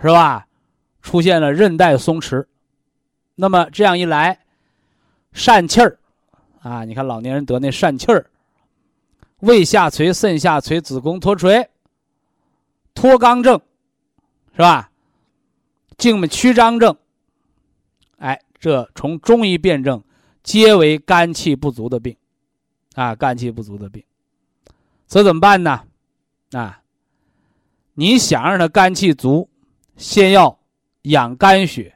[0.00, 0.46] 是吧？
[1.00, 2.44] 出现了韧带松弛。
[3.36, 4.40] 那么这样一来，
[5.34, 5.98] 疝气儿，
[6.60, 8.30] 啊，你看老年人得那疝气儿，
[9.40, 11.68] 胃下垂、肾下垂、子宫脱垂、
[12.94, 13.60] 脱肛症，
[14.52, 14.90] 是吧？
[15.98, 16.96] 静脉曲张症，
[18.18, 20.02] 哎，这从中医辨证，
[20.42, 22.16] 皆为肝气不足的病，
[22.94, 24.02] 啊，肝气不足的病，
[25.06, 25.84] 这怎么办呢？
[26.52, 26.80] 啊，
[27.94, 29.48] 你想让他肝气足，
[29.96, 30.58] 先要
[31.02, 31.95] 养肝血。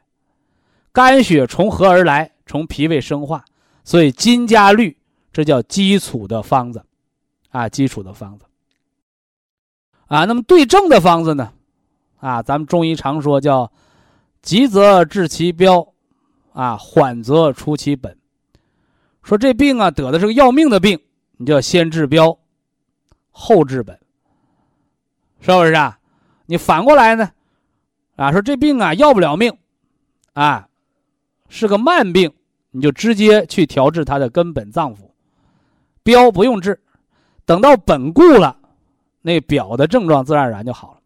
[0.93, 2.31] 肝血从何而来？
[2.47, 3.45] 从脾胃生化，
[3.85, 4.97] 所以金加绿，
[5.31, 6.83] 这叫基础的方子，
[7.49, 8.43] 啊，基础的方子，
[10.07, 11.53] 啊，那么对症的方子呢？
[12.19, 13.71] 啊，咱们中医常说叫
[14.41, 15.93] 急则治其标，
[16.51, 18.17] 啊，缓则出其本。
[19.23, 20.99] 说这病啊，得的是个要命的病，
[21.37, 22.37] 你就要先治标，
[23.29, 23.97] 后治本，
[25.39, 25.97] 是不是啊？
[26.47, 27.31] 你反过来呢？
[28.17, 29.57] 啊，说这病啊要不了命，
[30.33, 30.67] 啊。
[31.53, 32.31] 是个慢病，
[32.71, 34.99] 你就直接去调治它的根本脏腑，
[36.01, 36.79] 标不用治，
[37.45, 38.57] 等到本固了，
[39.21, 41.01] 那表的症状自然而然就好了。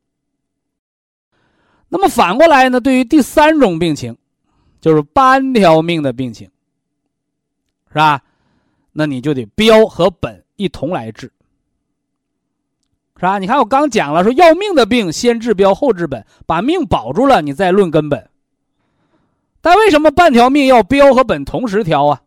[1.89, 4.15] 那么反过来呢，对于第三种病情，
[4.79, 6.47] 就是半条命的病情，
[7.87, 8.21] 是吧？
[8.91, 11.31] 那你就得标和本一同来治，
[13.15, 13.39] 是吧？
[13.39, 18.29] 你看我刚讲了，说要命的病先治标后治本，把命保住了，你再论根本。
[19.65, 22.21] 但为什么半条命要标和本同时调啊？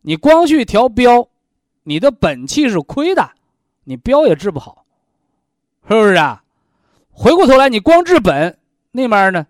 [0.00, 1.28] 你光去调标，
[1.84, 3.30] 你的本气是亏的，
[3.84, 4.84] 你标也治不好，
[5.86, 6.42] 是不是啊？
[7.12, 8.58] 回过头来，你光治本，
[8.90, 9.46] 那面呢，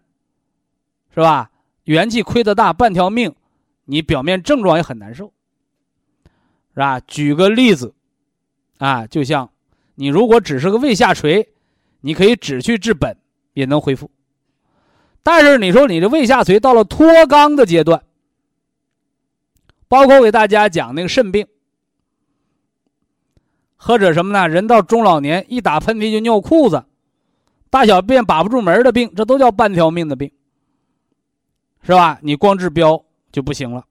[1.14, 1.51] 是吧？
[1.85, 3.35] 元气亏得大，半条命，
[3.87, 5.33] 你表面症状也很难受，
[6.75, 7.01] 是吧？
[7.01, 7.95] 举个例子，
[8.77, 9.49] 啊，就像
[9.95, 11.49] 你如果只是个胃下垂，
[12.03, 13.16] 你可以只去治本，
[13.55, 14.11] 也能恢复。
[15.31, 18.03] 但是你说你这胃下垂到了脱肛的阶段，
[19.87, 21.47] 包括我给大家讲那个肾病，
[23.76, 24.49] 或者什么呢？
[24.49, 26.83] 人到中老年一打喷嚏就尿裤子。
[27.68, 30.33] 大小便把不住门的病，这都叫半条命的病，
[31.83, 32.18] 是吧？
[32.22, 33.85] 你光治标就不行了，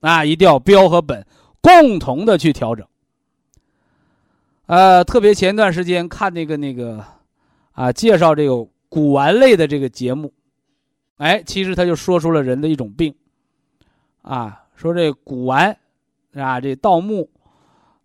[0.00, 1.24] 啊，一定要标和本
[1.60, 2.84] 共同的去调整。
[4.66, 7.04] 呃，特别前段时间看那个那个，
[7.70, 10.32] 啊，介绍这个古玩类的这个节目，
[11.16, 13.14] 哎，其实他就说出了人的一种病，
[14.22, 15.76] 啊，说这古玩，
[16.34, 17.28] 啊，这盗墓，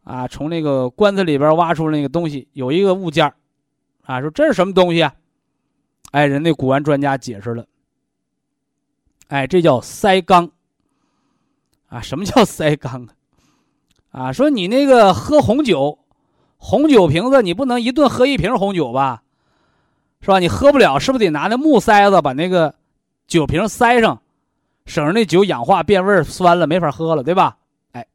[0.03, 3.33] 啊，从那个棺材里边挖出那个东西，有一个物件
[4.03, 5.13] 啊，说这是什么东西啊？
[6.11, 7.65] 哎，人那古玩专家解释了。
[9.27, 10.51] 哎，这叫塞缸。
[11.87, 13.13] 啊，什么叫塞缸啊？
[14.11, 15.99] 啊，说你那个喝红酒，
[16.57, 19.22] 红酒瓶子你不能一顿喝一瓶红酒吧？
[20.23, 20.39] 是吧？
[20.39, 22.73] 你喝不了，是不是得拿那木塞子把那个
[23.27, 24.19] 酒瓶塞上，
[24.87, 27.57] 省着那酒氧化变味酸了，没法喝了，对吧？
[27.91, 28.07] 哎，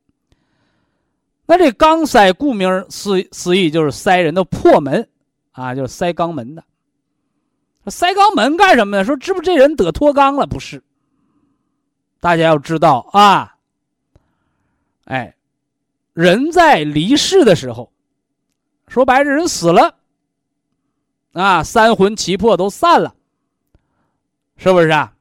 [1.47, 5.09] 那这肛塞顾名思思义就是塞人的破门。
[5.53, 6.63] 啊，就是塞肛门的。
[7.87, 9.05] 塞肛门干什么呢？
[9.05, 10.47] 说这不这人得脱肛了？
[10.47, 10.81] 不是。
[12.21, 13.57] 大家要知道啊，
[15.07, 15.35] 哎，
[16.13, 17.91] 人在离世的时候，
[18.87, 19.98] 说白了，人死了，
[21.39, 23.15] 啊，三魂七魄都散了，
[24.57, 25.15] 是不是啊？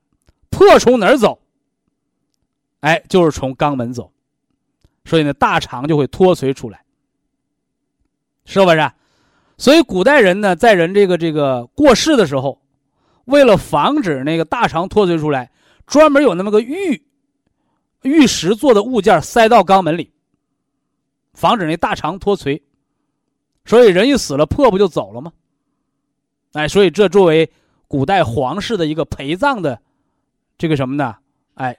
[0.49, 1.39] 魄从哪儿走？
[2.79, 4.11] 哎，就是从肛门走，
[5.05, 6.83] 所以呢，大肠就会脱垂出来，
[8.45, 8.91] 是不是？
[9.57, 12.59] 所以古代人呢，在人这个这个过世的时候，
[13.25, 15.51] 为了防止那个大肠脱垂出来，
[15.85, 17.05] 专门有那么个玉
[18.01, 20.11] 玉石做的物件塞到肛门里，
[21.33, 22.63] 防止那大肠脱垂。
[23.65, 25.31] 所以人一死了，魄不就走了吗？
[26.57, 27.49] 哎，所以这作为
[27.87, 29.79] 古代皇室的一个陪葬的
[30.57, 31.15] 这个什么呢？
[31.53, 31.77] 哎，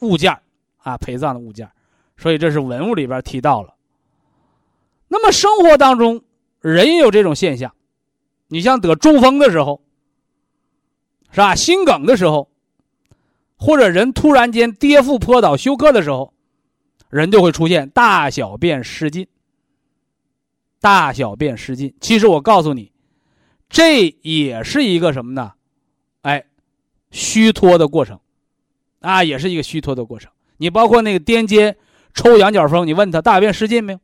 [0.00, 0.36] 物件
[0.78, 1.68] 啊，陪葬的物件
[2.16, 3.74] 所以这是文物里边提到了。
[5.08, 6.22] 那么生活当中。
[6.60, 7.72] 人也有这种现象，
[8.48, 9.80] 你像得中风的时候，
[11.30, 11.54] 是吧？
[11.54, 12.50] 心梗的时候，
[13.56, 16.34] 或者人突然间跌腹坡倒休克的时候，
[17.10, 19.28] 人就会出现大小便失禁。
[20.80, 22.90] 大小便失禁，其实我告诉你，
[23.68, 25.52] 这也是一个什么呢？
[26.22, 26.44] 哎，
[27.10, 28.18] 虚脱的过程，
[29.00, 30.30] 啊，也是一个虚脱的过程。
[30.56, 31.74] 你包括那个癫痫、
[32.14, 34.00] 抽羊角风，你问他大便失禁没有？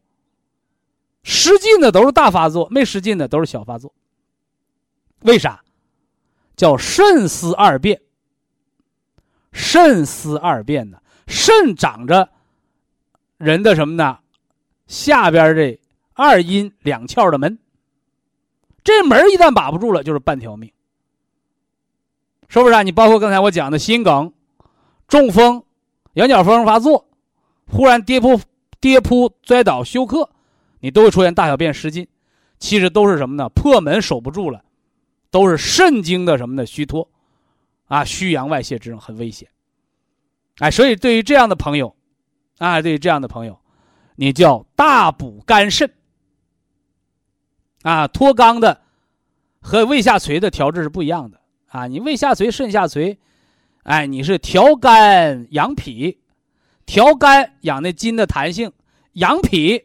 [1.22, 3.94] 失禁的都是大发作，没失禁的都是小发作。
[5.20, 5.62] 为啥？
[6.54, 8.00] 叫肾司二变。
[9.52, 10.98] 肾司二变呢？
[11.26, 12.28] 肾长着
[13.38, 14.18] 人的什么呢？
[14.86, 15.80] 下边这
[16.12, 17.58] 二阴两窍的门。
[18.84, 20.70] 这门一旦把不住了，就是半条命。
[22.48, 22.82] 是不是啊？
[22.82, 24.32] 你包括刚才我讲的心梗、
[25.08, 25.64] 中风、
[26.12, 27.08] 羊角风发作，
[27.66, 28.38] 忽然跌扑、
[28.78, 30.30] 跌扑、摔倒、休克。
[30.80, 32.06] 你都会出现大小便失禁，
[32.58, 33.48] 其实都是什么呢？
[33.48, 34.62] 破门守不住了，
[35.30, 37.08] 都是肾经的什么的虚脱，
[37.86, 39.48] 啊，虚阳外泄之症很危险。
[40.58, 41.96] 哎，所以对于这样的朋友，
[42.58, 43.58] 啊，对于这样的朋友，
[44.16, 45.90] 你叫大补肝肾。
[47.84, 48.80] 啊，脱肛的
[49.60, 51.86] 和胃下垂的调治是不一样的啊。
[51.86, 53.16] 你胃下垂、肾下垂，
[53.84, 56.18] 哎，你是调肝养脾，
[56.84, 58.72] 调肝养那筋的弹性，
[59.12, 59.84] 养脾。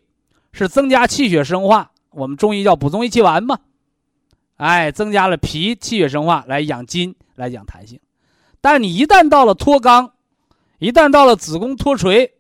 [0.52, 3.60] 是增加气血生化，我们中医叫补中益气丸嘛，
[4.58, 8.00] 哎，增加了脾气血生化来养筋，来养弹性。
[8.60, 10.10] 但你一旦到了脱肛，
[10.80, 12.34] 一旦到了子宫脱垂，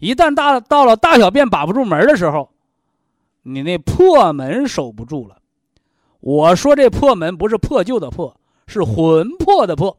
[0.00, 2.51] 一旦大到了大小便把不住门的时候，
[3.42, 5.38] 你那破门守不住了。
[6.20, 9.98] 我说这破门不是破旧的破，是魂魄的魄，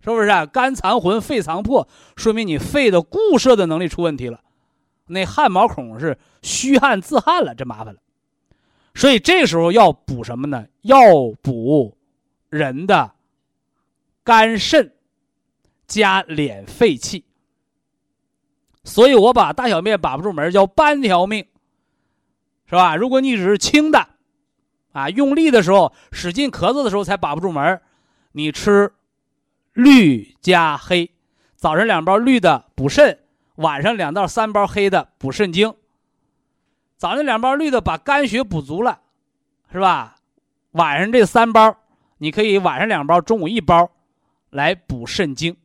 [0.00, 0.44] 是不是啊？
[0.44, 4.42] 肝藏魂，肺藏魄，说明你肺的固摄的能力出问题了。
[5.06, 8.00] 那汗毛孔是虚汗自汗了，这麻烦了。
[8.94, 10.66] 所以这时候要补什么呢？
[10.82, 11.00] 要
[11.40, 11.96] 补
[12.48, 13.12] 人的
[14.22, 14.92] 肝肾
[15.86, 17.24] 加敛肺气。
[18.84, 21.46] 所以我把大小便把不住门叫半条命，
[22.70, 22.94] 是吧？
[22.94, 24.06] 如果你只是轻的，
[24.92, 27.82] 啊，用力的时候使劲咳嗽的时候才把不住门
[28.30, 28.92] 你吃
[29.72, 31.10] 绿加黑，
[31.56, 33.18] 早上两包绿的补肾，
[33.56, 35.74] 晚上两到三包黑的补肾精。
[36.96, 39.00] 早上两包绿的把肝血补足了，
[39.72, 40.16] 是吧？
[40.70, 41.76] 晚上这三包，
[42.18, 43.90] 你可以晚上两包，中午一包，
[44.50, 45.56] 来补肾精。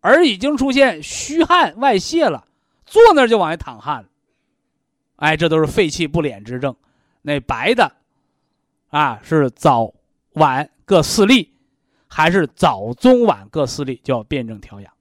[0.00, 2.46] 而已经出现虚汗外泄了，
[2.86, 4.08] 坐那就往外淌汗了，
[5.16, 6.74] 哎，这都是肺气不敛之症。
[7.22, 7.92] 那白的，
[8.88, 9.92] 啊，是早
[10.32, 11.54] 晚各四粒，
[12.06, 14.92] 还是早中晚各四粒，叫辩证调养。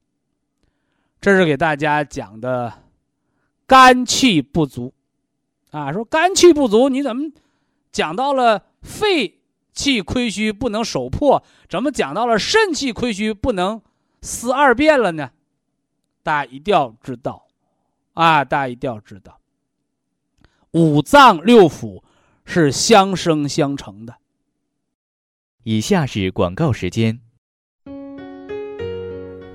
[1.20, 2.74] 这是给大家讲的
[3.66, 4.93] 肝气不足，
[5.72, 7.32] 啊，说肝气不足，你怎么
[7.91, 9.39] 讲到了肺
[9.72, 13.82] 气亏虚不能守破，怎么讲到了肾气亏虚不能？
[14.22, 15.32] 思二变了呢，
[16.24, 17.45] 大家一定要知道，
[18.14, 19.38] 啊，大家一定要知道，
[20.76, 22.01] 五脏六腑
[22.45, 24.15] 是相生相成的。
[25.61, 27.19] 以下是广告时间。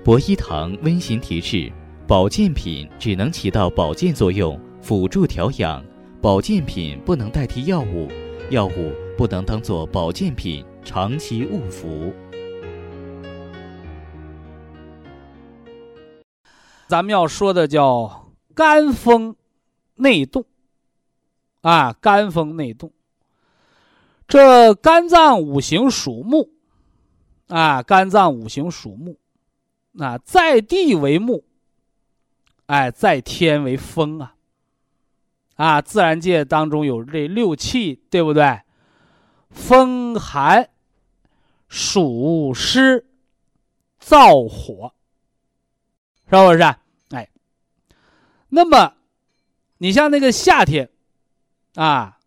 [0.04, 1.72] 博一堂温馨提示：
[2.06, 5.82] 保健品只能起到保健作用，辅助调养；
[6.22, 8.08] 保健品不能代替药物，
[8.50, 12.14] 药物不能当做保健品长期误服。
[16.86, 19.34] 咱们要说的叫肝风
[19.96, 20.44] 内动，
[21.62, 22.92] 啊，肝风内动。
[24.26, 26.50] 这肝脏五行属木，
[27.48, 29.16] 啊，肝脏五行属木，
[29.98, 31.44] 啊，在地为木，
[32.66, 34.34] 哎，在天为风啊，
[35.56, 38.60] 啊，自然界当中有这六气，对不对？
[39.50, 40.68] 风寒、
[41.68, 43.06] 暑湿、
[43.98, 44.92] 燥火。
[46.30, 46.62] 是不是？
[47.16, 47.30] 哎，
[48.50, 48.92] 那么
[49.78, 50.90] 你像那个夏天，
[51.78, 52.18] 啊，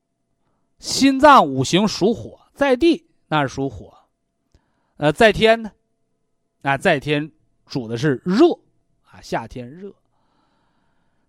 [0.80, 4.06] 心脏五行属火，在地那是属火，
[4.96, 5.74] 呃，在天呢，
[6.62, 7.30] 啊，在天
[7.66, 8.54] 主的是热，
[9.04, 9.94] 啊，夏天热。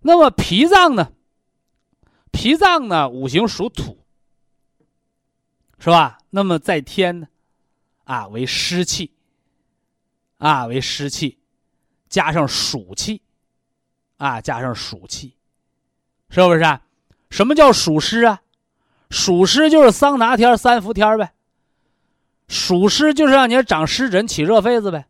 [0.02, 1.12] 那么脾脏呢？
[2.30, 3.98] 脾脏呢五行属土，
[5.80, 6.18] 是吧？
[6.30, 7.26] 那么在天呢，
[8.04, 9.12] 啊，为湿气，
[10.38, 11.40] 啊，为湿气。
[12.08, 13.20] 加上暑气，
[14.18, 15.36] 啊，加上暑气，
[16.28, 16.60] 是不是？
[16.62, 16.80] 啊？
[17.32, 18.42] 什么叫暑湿啊？
[19.08, 21.32] 暑湿就是桑拿天、三伏天呗。
[22.46, 25.06] 暑湿就是让你长湿疹、起热痱子呗。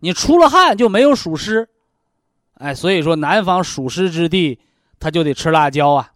[0.00, 1.70] 你出了汗就没有暑湿，
[2.56, 4.60] 哎，所以说南方暑湿之地，
[5.00, 6.12] 他就得吃辣椒啊。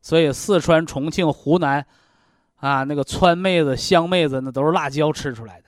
[0.00, 1.84] 所以四川、重庆、湖南，
[2.54, 5.66] 啊，那个川妹子、湘妹子，那都是辣椒吃出来的。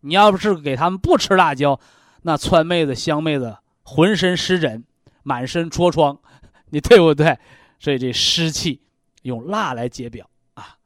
[0.00, 1.78] 你要不是给他们不吃辣椒，
[2.22, 4.82] 那川妹子、湘妹子浑身湿疹，
[5.22, 6.18] 满身痤疮，
[6.70, 7.38] 你对不对？
[7.82, 8.80] 所以这湿气
[9.22, 10.78] 用辣来解表啊。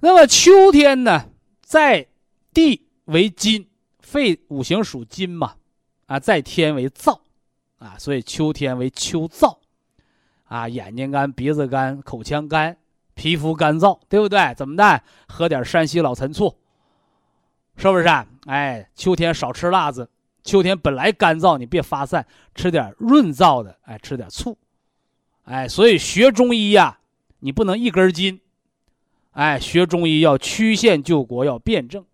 [0.00, 1.26] 那么秋天呢，
[1.60, 2.08] 在
[2.54, 5.56] 地为金，肺五行属金嘛，
[6.06, 7.20] 啊，在天为燥，
[7.76, 9.58] 啊，所以秋天为秋燥，
[10.44, 12.78] 啊，眼睛干、鼻子干、口腔干、
[13.12, 14.54] 皮肤干燥，对不对？
[14.54, 15.02] 怎么的？
[15.28, 16.56] 喝点山西老陈醋。
[17.76, 18.26] 是不是啊？
[18.46, 20.08] 哎，秋天少吃辣子。
[20.42, 23.78] 秋天本来干燥，你别发散，吃点润燥的。
[23.82, 24.56] 哎，吃点醋。
[25.48, 26.98] 哎，所以学中医呀，
[27.40, 28.40] 你不能一根筋。
[29.32, 32.04] 哎，学中医要曲线救国，要辩证。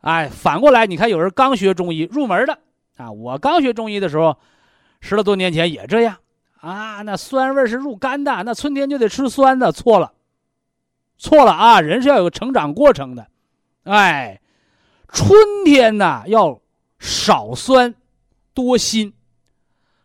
[0.00, 2.58] 哎，反过来，你看有人刚学中医入门的
[2.96, 4.36] 啊，我刚学中医的时候，
[5.00, 6.16] 十来多年前也这样
[6.60, 7.02] 啊。
[7.02, 10.12] 那酸味是入肝的，那春天就得吃酸的，错了，
[11.18, 11.80] 错了啊！
[11.80, 13.26] 人是要有成长过程的，
[13.84, 14.38] 哎。
[15.14, 16.58] 春天呐，要
[16.98, 17.94] 少酸，
[18.54, 19.12] 多辛，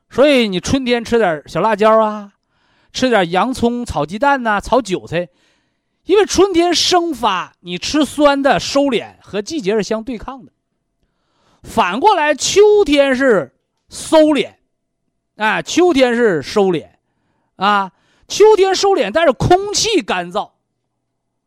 [0.09, 2.33] 所以你春天吃点小辣椒啊，
[2.91, 5.29] 吃点洋葱炒鸡蛋呐，炒韭菜，
[6.05, 10.51] 因为春天生发，你吃酸的收敛，和季节是相对抗的。
[11.63, 13.53] 反过来，秋天是
[13.89, 14.53] 收敛，
[15.35, 16.87] 啊，秋天是收敛，
[17.57, 17.91] 啊，
[18.27, 20.51] 秋天收敛，但是空气干燥，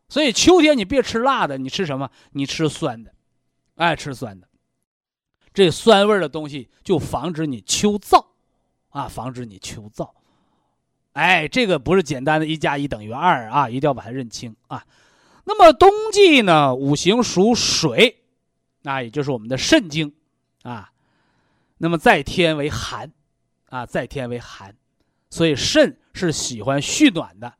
[0.09, 2.11] 所以秋天你别吃辣的，你吃什么？
[2.33, 3.13] 你吃酸的。
[3.77, 4.47] 爱吃酸的，
[5.55, 8.23] 这酸味的东西就防止你秋燥，
[8.91, 10.11] 啊，防止你秋燥。
[11.13, 14.85] 哎，这个不是简单的一加一等于二啊，一定要把它认清啊。
[15.45, 18.23] 那么冬季呢，五行属水，
[18.83, 20.15] 那也就是我们的肾经
[20.63, 20.93] 啊。
[21.79, 23.11] 那么在天为寒，
[23.71, 24.77] 啊，在天为寒，
[25.31, 27.55] 所以肾是喜欢蓄暖的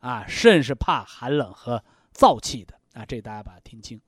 [0.00, 1.82] 啊，肾是怕寒冷和
[2.14, 4.00] 燥气的啊，这大家把它听清。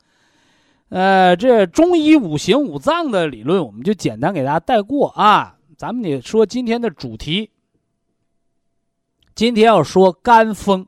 [0.91, 5.57] 呃，这中医五行五脏的理论，我们就简单给大家带过啊。
[5.85, 7.51] 咱们得说今天的主题。
[9.35, 10.87] 今天要说肝风，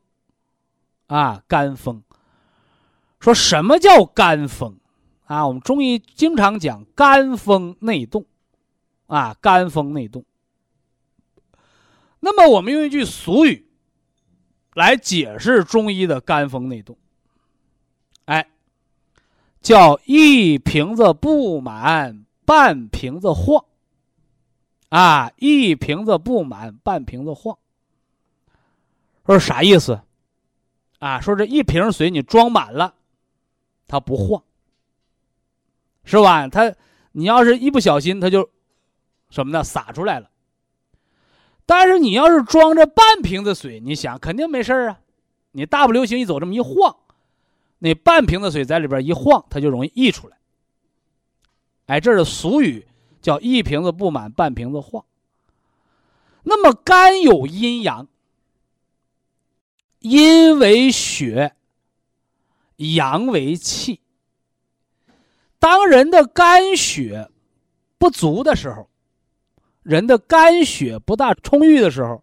[1.09, 2.03] 啊，肝风。
[3.20, 4.78] 说什么叫肝风？
[5.26, 8.24] 啊，我们中医经常讲肝风内动，
[9.05, 10.24] 啊，肝风内动。
[12.20, 13.68] 那么我们用一句俗语
[14.72, 16.97] 来解释中医的肝风内动，
[18.24, 18.49] 哎。
[19.61, 23.62] 叫一瓶子不满，半瓶子晃。
[24.89, 27.59] 啊，一瓶子不满，半瓶子晃。
[29.26, 30.01] 说啥意思？
[30.99, 32.95] 啊，说这一瓶水你装满了，
[33.87, 34.43] 它不晃，
[36.05, 36.49] 是吧？
[36.49, 36.74] 它
[37.12, 38.49] 你要是一不小心，它就
[39.30, 39.64] 什么呢？
[39.64, 40.30] 洒出来了。
[41.66, 45.01] 但是你要是装着半瓶子水，你想肯定没事啊。
[45.51, 46.97] 你大步流星一走，这么一晃。
[47.78, 50.39] 那半瓶子水在里边一晃，它就容易溢出来。
[51.87, 52.87] 哎，这是俗语，
[53.27, 55.05] 叫一瓶子不满，半瓶子晃。
[56.45, 58.07] 那么肝有阴阳，
[59.99, 61.57] 阴为血，
[62.77, 64.01] 阳为气。
[65.59, 67.29] 当人的肝血
[67.99, 68.89] 不足的时候，
[69.83, 72.22] 人的肝血不大充裕的时候，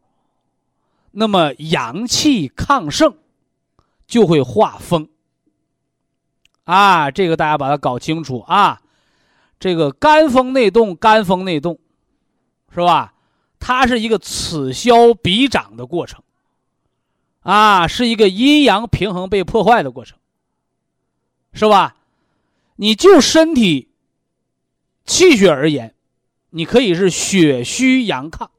[1.12, 3.14] 那么阳气亢盛，
[4.08, 5.10] 就会化风。
[6.64, 8.80] 啊，这个大家把它搞清楚啊！
[9.64, 11.80] 这个肝风内动，肝风内动，
[12.74, 13.14] 是吧？
[13.62, 16.22] 它是一个此消彼长的过程，
[17.44, 20.18] 啊，是一个阴阳平衡被破坏的过程，
[21.54, 21.96] 是吧？
[22.76, 23.88] 你就身体
[25.06, 25.96] 气血而言，
[26.50, 28.50] 你可以是血虚阳亢。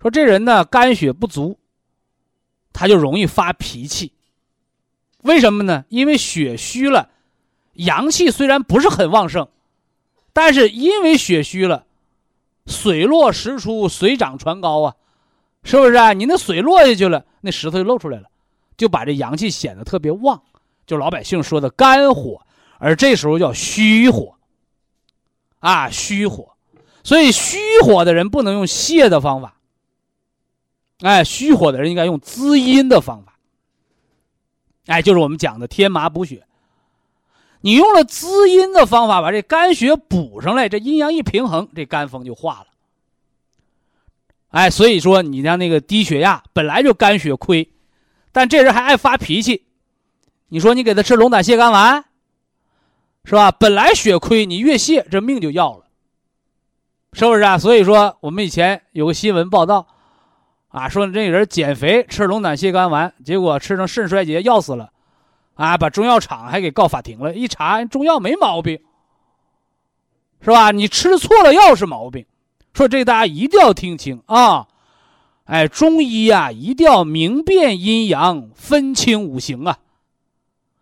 [0.00, 1.58] 说这人呢，肝血不足，
[2.72, 4.14] 他就容易发脾气。
[5.24, 5.84] 为什么呢？
[5.90, 7.10] 因为血虚了，
[7.74, 9.46] 阳气虽然不是很旺盛，
[10.32, 11.86] 但是因为血虚了，
[12.66, 14.96] 水落石出，水涨船高啊，
[15.64, 16.12] 是不是啊？
[16.12, 18.28] 你那水落下去了，那石头就露出来了，
[18.76, 20.42] 就把这阳气显得特别旺，
[20.86, 22.40] 就老百姓说的肝火，
[22.78, 24.36] 而这时候叫虚火，
[25.58, 26.54] 啊，虚火，
[27.02, 29.56] 所以虚火的人不能用泻的方法，
[31.00, 33.36] 哎，虚火的人应该用滋阴的方法。
[34.86, 36.46] 哎，就是我们讲的天麻补血。
[37.60, 42.66] 你用了滋阴的方法，把这肝血补上来，这阴阳一平衡，这肝风就化了。
[44.48, 47.70] 哎，所以说你像那个低血压，本来就肝血亏，
[48.32, 49.64] 但这人还爱发脾气，
[50.48, 52.04] 你说你给他吃龙胆泻肝丸，
[53.24, 53.50] 是吧？
[53.50, 55.84] 本来血亏，你越泻，这命就要了，
[57.12, 57.58] 是不是啊？
[57.58, 59.86] 所以说我们以前有个新闻报道。
[60.68, 64.92] 啊，说这人减肥吃龙胆泻肝丸，结果吃成肾衰竭要死了，
[65.60, 67.34] 啊，把中药厂还给告法庭了。
[67.34, 68.80] 一查，中药没毛病，
[70.40, 70.70] 是吧？
[70.70, 72.24] 你吃错了药是毛病。
[72.72, 74.68] 说这大家一定要听清啊！
[75.44, 79.76] 哎，中医呀，一定要明辨阴阳，分清五行啊。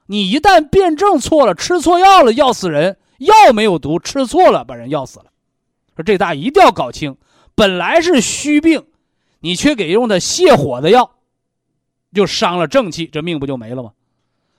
[0.07, 2.99] 你一旦辨证错了，吃错药了，要死人。
[3.19, 5.25] 药没有毒，吃错了把人要死了。
[5.97, 7.17] 说这大家一定要搞清，
[7.57, 8.87] 本来是虚病。
[9.41, 11.11] 你却给用的泻火的药，
[12.15, 13.91] 就伤了正气，这命不就没了吗？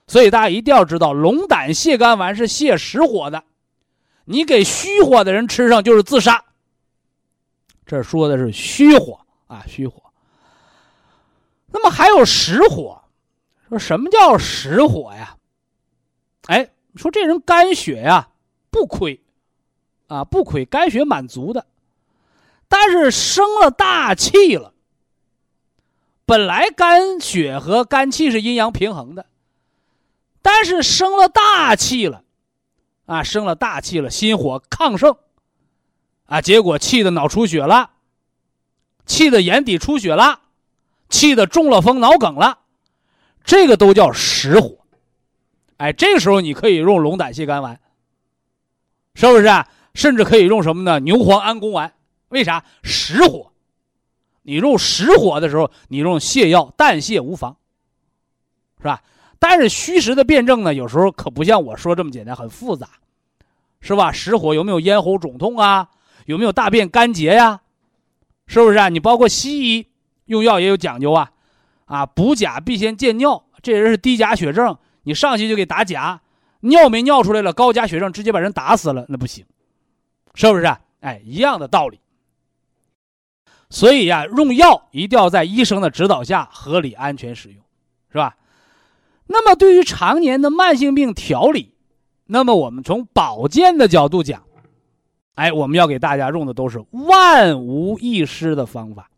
[0.10, 3.44] 所以大家一定要知道，龙胆泻肝丸是泻实火的，
[4.26, 6.44] 你给虚火的人吃上就是自杀。
[7.86, 10.02] 这说的是虚火啊，虚火。
[11.72, 13.00] 那么还有实火，
[13.70, 15.38] 说什么叫实火呀？
[16.48, 18.30] 哎，说这人肝血呀
[18.72, 19.22] 不亏，
[20.08, 21.68] 啊不亏，肝血满足的。
[22.68, 24.74] 但是生了大气了。
[26.26, 29.28] 本来肝血和肝气是阴阳平衡的，
[30.52, 32.24] 但是生了大气了，
[33.06, 35.16] 啊，生了大气了，心火亢盛，
[36.26, 37.92] 啊，结果气的脑出血了，
[39.06, 40.42] 气的眼底出血了，
[41.08, 42.58] 气的中了风脑梗了，
[43.44, 44.80] 这个都叫实火。
[45.78, 47.80] 哎，这个时候你可以用龙胆泻肝丸，
[49.14, 49.46] 是不是？
[49.46, 49.70] 啊？
[49.94, 51.00] 甚至可以用什么呢？
[51.00, 51.94] 牛黄安宫丸。
[52.30, 53.52] 为啥实火？
[54.42, 57.56] 你用实火的时候，你用泻药淡泻无妨，
[58.80, 59.04] 是吧？
[59.40, 62.90] 但是虚实的辩证呢，有时候可不像我说这么简单，很复杂，
[63.80, 64.12] 是吧？
[64.12, 65.90] 实火有没有咽喉肿痛啊？
[66.26, 67.62] 有没有大便干结呀？
[68.48, 68.90] 是不是啊？
[68.90, 69.88] 你包括西医
[70.26, 71.32] 用药也有讲究啊，
[71.86, 76.22] 啊，补钾必先见尿，这人是低钾血症，你上去就给打钾，
[76.60, 79.46] 尿没尿出来了，高钾血症直接把人打死了，那不行，
[80.36, 80.66] 是不是？
[80.66, 82.00] 啊哎，一样的道理。
[83.70, 87.64] 所以呀，用药一定要在医生的指导下合理安全使用。
[88.12, 88.36] 是吧？
[89.32, 91.72] 那么对于常年的慢性病调理，
[92.26, 94.44] 那么我们从保健的角度讲，
[95.36, 99.12] 哎，我们要给大家用的都是万无一失的方法，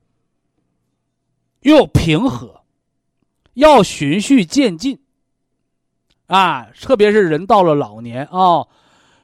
[1.61, 2.61] 又平和，
[3.53, 4.99] 要循序渐进。
[6.27, 8.67] 啊，特别是人到了老年啊，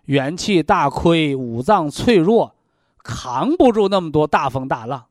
[0.05, 2.55] 元气大亏，五脏脆弱，
[3.03, 5.05] 扛不住那么多大风大浪。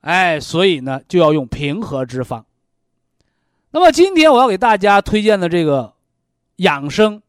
[0.00, 2.44] 哎，所以呢，就要用平和之方。
[3.78, 5.94] 那么今天我要给大家推荐的这个
[6.56, 7.22] 养生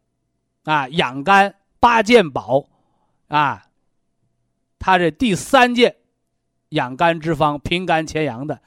[0.63, 2.65] 啊养肝八件宝
[3.27, 3.67] 啊，
[4.79, 5.97] 它这第三件
[6.69, 8.59] 养肝之方平肝潜阳的，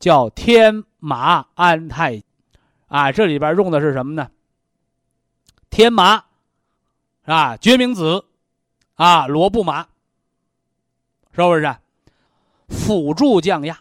[0.00, 2.24] 叫天麻安泰。
[2.88, 4.28] 啊，这里边用的是什么呢？
[5.70, 6.24] 天麻，
[7.24, 8.24] 啊，决明子，
[8.96, 9.86] 啊，罗布麻，
[11.30, 11.76] 是不是？
[12.68, 13.78] 辅助降压。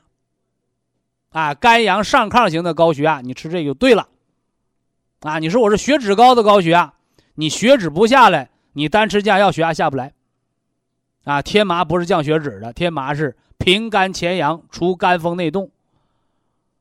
[1.38, 4.08] 啊，肝阳上亢型的高血压，你吃这就对了。
[5.20, 6.92] 啊，你说我是血脂高的高血压，
[7.36, 10.14] 你血脂不下来，你单吃降药血压下不来。
[11.26, 15.70] 啊，天麻不是降血脂的，天麻是平肝潜阳、除肝风内动。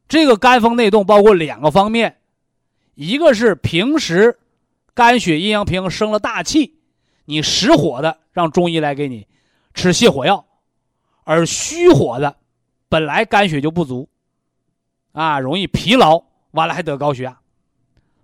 [0.08, 2.16] 这个肝风内动包括两个方面，
[2.94, 4.38] 一个是平时
[4.94, 6.78] 肝血阴阳平衡生了大气，
[7.26, 9.26] 你实火的让中医来给你
[9.74, 10.46] 吃泻火药，
[11.24, 12.34] 而虚火的
[12.88, 14.08] 本来肝血就不足，
[15.16, 17.38] 啊，容易疲劳，完了还得高血压，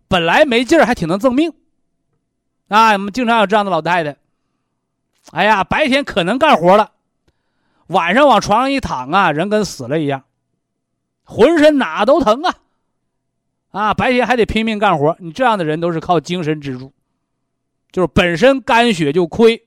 [0.08, 1.50] 本来没劲儿还挺能挣命，
[2.68, 4.18] 啊，我们经常有这样的老太太，
[5.30, 6.92] 哎呀，白天可能干活了，
[7.86, 10.24] 晚上往床上一躺啊，人跟死了一样。
[11.24, 12.54] 浑身哪都疼啊！
[13.70, 16.92] 啊，白天还得拼命干活，你这样的人都是靠精神支柱，
[17.90, 19.66] 就是本身肝血就亏，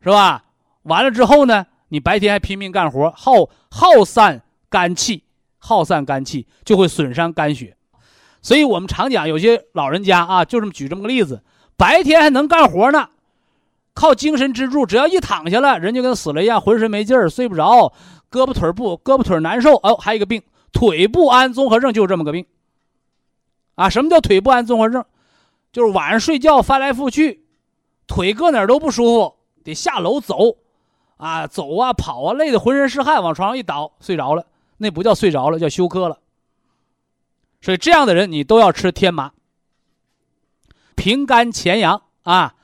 [0.00, 0.44] 是吧？
[0.84, 5.24] 完了之后呢，你白天还拼命干活，耗耗散肝气，
[5.58, 7.76] 耗散肝气就会损伤肝血，
[8.42, 11.42] 所以我们常讲，有些老人家啊，就这么举这么个例子，
[11.76, 13.08] 白天还能干活呢，
[13.94, 17.92] 靠精神支柱，只要一躺下了，人就跟死了一样，浑身没劲儿，睡不着。
[18.30, 20.42] 胳膊腿不，胳膊腿难受哦，还有一个病，
[20.72, 22.44] 腿不安综合症就是这么个病。
[23.76, 25.04] 啊，什么叫腿不安综合症？
[25.72, 27.44] 就是晚上睡觉翻来覆去，
[28.06, 30.56] 腿搁哪儿都不舒服，得下楼走，
[31.18, 34.44] 啊，走啊跑啊，累得浑身是汗，往床上一倒，睡着了。
[34.78, 36.18] 那不叫睡着了，叫休克了。
[37.60, 39.32] 所以这样的人，你都要吃天麻，
[40.94, 42.54] 平肝潜阳啊，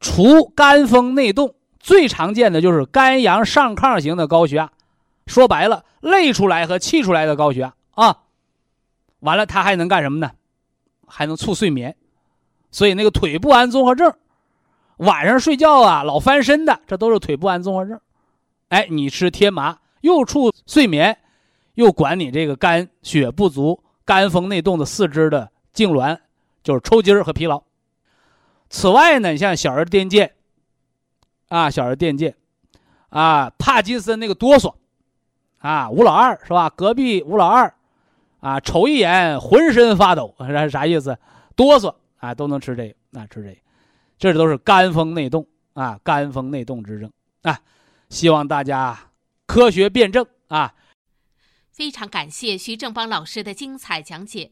[0.00, 1.54] 除肝风内动。
[1.80, 4.72] 最常见的就是肝阳上亢型的高血压，
[5.26, 8.22] 说白了，累出来和气出来的高血压啊。
[9.20, 10.30] 完了，它还能干什么呢？
[11.06, 11.94] 还能促睡眠。
[12.70, 14.14] 所以那个腿不安综合症，
[14.96, 18.00] 晚上睡觉啊老翻身的，这都是腿不安综合症。
[18.68, 21.18] 哎，你吃天麻，又促睡眠，
[21.74, 26.18] 又管你这个肝血不足、肝风内动的四肢的痉挛，
[26.62, 27.62] 就是抽筋儿和疲劳。
[28.68, 30.30] 此外呢，你像小儿癫痫。
[31.48, 32.34] 啊，小儿癫痫，
[33.10, 34.74] 啊，帕金森那个哆嗦，
[35.58, 36.68] 啊，吴老二是吧？
[36.68, 37.72] 隔壁吴老二，
[38.40, 41.16] 啊，瞅一眼浑身发抖，是啥意思？
[41.54, 43.56] 哆嗦啊，都能吃这个，啊，吃这个，
[44.18, 47.10] 这都是肝风内动啊，肝风内动之症
[47.42, 47.58] 啊。
[48.08, 48.98] 希望大家
[49.54, 50.74] 科学辩证啊。
[51.70, 54.50] 非常感谢徐正邦老师的精彩讲解。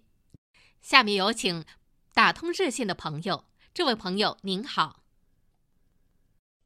[0.80, 1.64] 下面有请
[2.14, 3.42] 打通热线的朋友，
[3.74, 5.00] 这位朋友您好。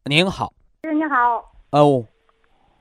[0.05, 2.05] 您好，是你好哦，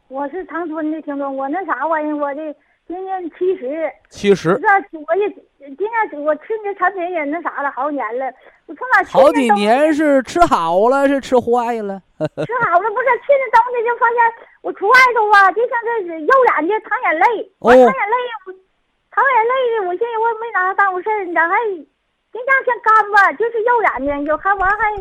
[0.09, 2.53] 我是长春的听众，我那啥玩意儿，我的
[2.85, 5.29] 今年七十，七十，这我也
[5.77, 8.29] 今年我吃你的产品也那啥了好几年了，
[8.67, 12.01] 我从哪好几年是吃好了是吃坏了？
[12.17, 14.17] 吃好了不是去那东西就发现
[14.61, 18.15] 我出外头啊，就像这是右眼睛淌眼泪，我淌眼泪，
[19.11, 24.93] 淌眼泪的，我现在我也没拿它当回事儿，咋还人家像干吧，就是右眼睛有还完还。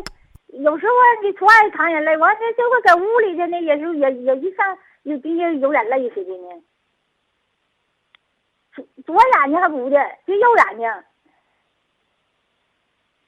[0.47, 6.61] 有时候你出外淌眼泪，完了就会在屋里的呢，也是也也一上有滴有眼泪似的呢。
[8.73, 10.89] 左左眼睛还不的，就右眼睛。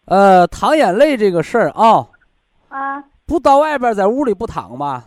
[0.08, 2.08] 呃，淌眼泪这个事儿啊，
[2.70, 5.06] 啊，不到外边，在屋里不淌吧？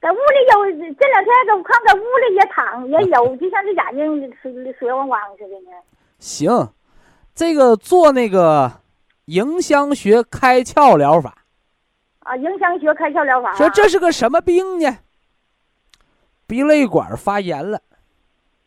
[0.00, 0.18] 在屋里
[0.52, 5.70] 有，这两天我看在屋里也淌，也有，就像这眼睛水水汪汪似的呢。
[6.18, 6.68] 行，
[7.36, 8.72] 这个做那个
[9.26, 11.36] 迎香穴开窍疗法。
[12.24, 13.52] 啊，迎香穴开窍疗法。
[13.54, 14.98] 说这是个什么病呢？
[16.48, 17.80] 鼻泪管发炎了。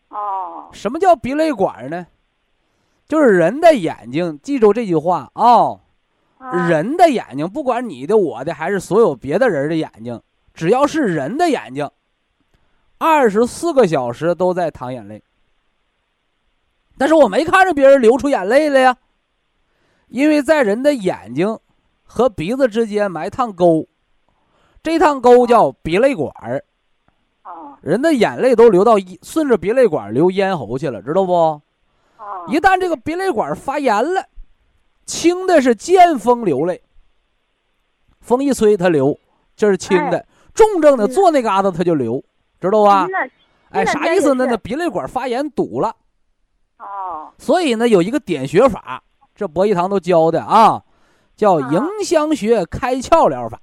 [0.07, 0.69] 哦。
[0.71, 2.07] 什么叫鼻泪管呢？
[3.07, 5.79] 就是人的眼睛，记住这句话啊。
[6.67, 10.21] 人的眼睛，不管你的、我的，还是所有别的人的眼睛，
[10.53, 11.89] 只要是人的眼睛，
[12.99, 15.23] 二十四个小时都在淌眼泪。
[16.97, 18.97] 但是我没看着别人流出眼泪来呀，
[20.07, 21.57] 因为在人的眼睛
[22.03, 23.87] 和鼻子之间埋趟沟，
[24.83, 26.63] 这趟沟叫鼻泪管儿。
[27.81, 31.61] 人的眼泪都流到顺着鼻泪管流咽喉去了，知道不？
[32.47, 34.25] 一旦这个鼻泪管发炎了，
[35.05, 36.81] 轻的是见风流泪，
[38.21, 39.17] 风一吹它流，
[39.55, 40.19] 这是轻的；
[40.53, 42.23] 重症的坐那嘎达它就流，
[42.59, 43.07] 知道吧？
[43.69, 44.45] 哎，啥意思呢？
[44.47, 45.95] 那鼻泪管发炎堵了。
[46.77, 47.29] 哦。
[47.37, 49.03] 所以呢，有一个点穴法，
[49.35, 50.81] 这博医堂都教的啊，
[51.35, 53.59] 叫迎香穴开窍疗法。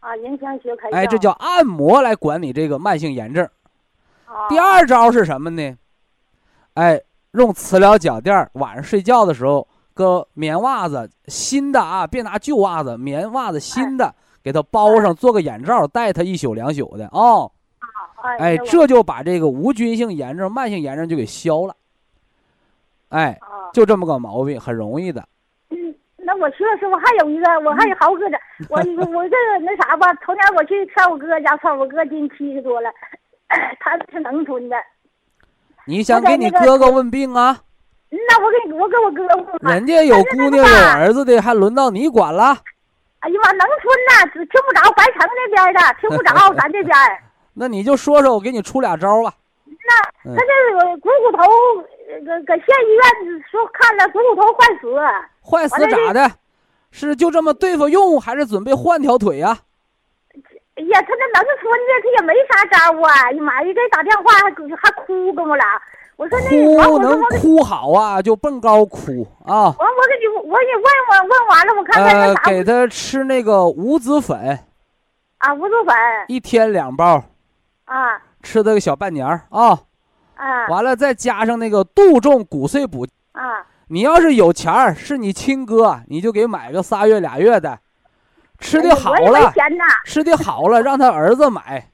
[0.00, 0.94] 啊，迎香穴开窍。
[0.94, 3.48] 哎，这叫按摩来管你这个慢性炎症。
[4.48, 5.76] 第二招是什么呢？
[6.74, 7.00] 哎，
[7.34, 17.50] 用磁疗脚垫，晚上睡觉的时候搁棉袜子，新的啊，别拿旧袜子，棉袜子新的，给它包上，做个眼罩，戴它一宿两宿的啊。
[18.38, 21.74] 哎，这就把这个无菌性炎症、慢性炎症就给消了。
[23.08, 23.38] 哎，
[23.72, 25.22] 就这么个毛病，很容易的。
[25.70, 28.38] 嗯，那我说师我还有一个，我还有豪哥的，
[28.70, 32.90] 我我这那啥吧，头年我去看我哥家，看我哥今七十多了。
[33.78, 34.76] 他是农村的，
[35.86, 37.58] 你想给你哥哥问病啊？
[38.10, 39.22] 那我给你我给我哥
[39.62, 39.74] 问。
[39.74, 42.56] 人家有姑娘有儿子的，还轮到你管了？
[43.20, 46.96] 哎呀妈，农村呐，听不着白城那边的，听不着 咱这边。
[47.54, 49.32] 那你就说说，我给你出俩招吧。
[49.66, 51.42] 那他这股骨头，
[52.24, 54.94] 搁搁县医院说看了股骨头坏死。
[55.42, 56.30] 坏死咋的？
[56.90, 59.58] 是就这么对付用，还是准备换条腿呀？
[60.76, 63.08] 哎呀，他那农村的，他也没啥招啊！
[63.26, 65.64] 哎呀妈呀，给打电话还还哭跟我俩，
[66.16, 69.70] 我说那哭能哭好啊，就蹦高哭啊！
[69.70, 72.42] 完，我给你，我给你问问问完了，我看看那啥。
[72.42, 74.58] 呃，给他吃那个五子粉。
[75.38, 75.94] 啊，五子粉。
[76.26, 77.22] 一天两包。
[77.84, 78.20] 啊。
[78.42, 79.78] 吃这个小半年啊。
[80.34, 80.66] 啊。
[80.68, 83.06] 完了，再加上那个杜仲骨碎补。
[83.30, 83.64] 啊。
[83.88, 87.78] 你要是有钱儿，是你亲哥，你就给买个仨月俩月的。
[88.64, 89.52] 吃的好了，
[90.06, 91.86] 吃的好了，让他儿子买。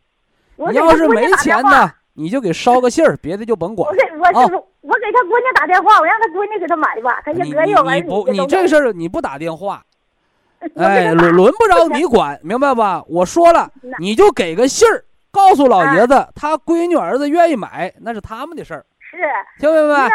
[0.55, 3.89] 你要是没钱呢，你就给捎个信儿，别的就甭管。
[3.91, 7.21] 我给我我给他闺女打电话，我让他闺女给他买吧。
[7.25, 9.83] 他也可有儿你不，你这事儿你不打电话，
[10.77, 13.03] 哎，轮轮不着你管，明白吧？
[13.09, 13.69] 我说了，
[13.99, 18.87] 你就给个信儿，告诉老爷子，他闺女儿子愿意买，那是他们的事儿。
[19.01, 19.19] 是，
[19.59, 20.11] 听明白没？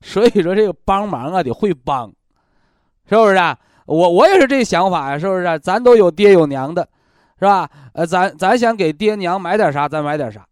[0.00, 2.10] 所以说这个帮忙啊，得会帮，
[3.08, 3.36] 是不是？
[3.90, 5.58] 我我也是这想法呀，是不是？
[5.58, 6.88] 咱都有爹有娘的，
[7.40, 7.68] 是吧？
[7.92, 10.46] 呃，咱咱想给爹娘买点啥，咱买点啥，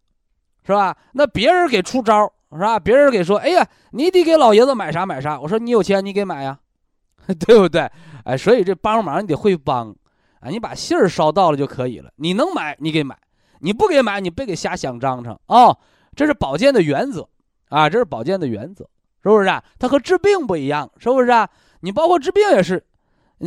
[0.66, 0.96] 是吧？
[1.12, 2.80] 那别人给出招，是吧？
[2.80, 5.38] 别人给说，哎呀，你得给老爷子买啥买啥。
[5.40, 6.58] 我说你有钱，你给买呀，
[7.46, 7.88] 对不对？
[8.24, 9.94] 哎，所以这帮忙你得会帮，
[10.40, 12.10] 啊，你把信儿捎到了就可以了。
[12.16, 13.14] 你能买，你给买；
[13.60, 15.76] 你不给买，你别给瞎想张成啊。
[16.16, 17.28] 这是保健的原则
[17.68, 18.84] 啊，这是保健的原则，
[19.22, 19.62] 是不是啊？
[19.78, 21.48] 它和治病不一样，是不是啊？
[21.80, 22.84] 你包括治病也是。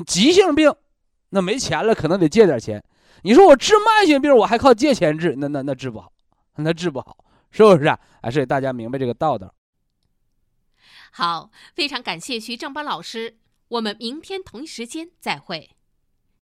[0.05, 0.73] 急性病，
[1.29, 2.83] 那没钱了，可能得借点钱。
[3.23, 6.11] 你说我治慢性病，我还靠借钱治，那那那治不好，
[6.55, 7.17] 那治不好，
[7.51, 7.99] 是不是啊？
[8.21, 9.53] 还是大家明白这个道道。
[11.11, 13.37] 好，非常感谢徐正邦老师，
[13.67, 15.71] 我们明天同一时间再会。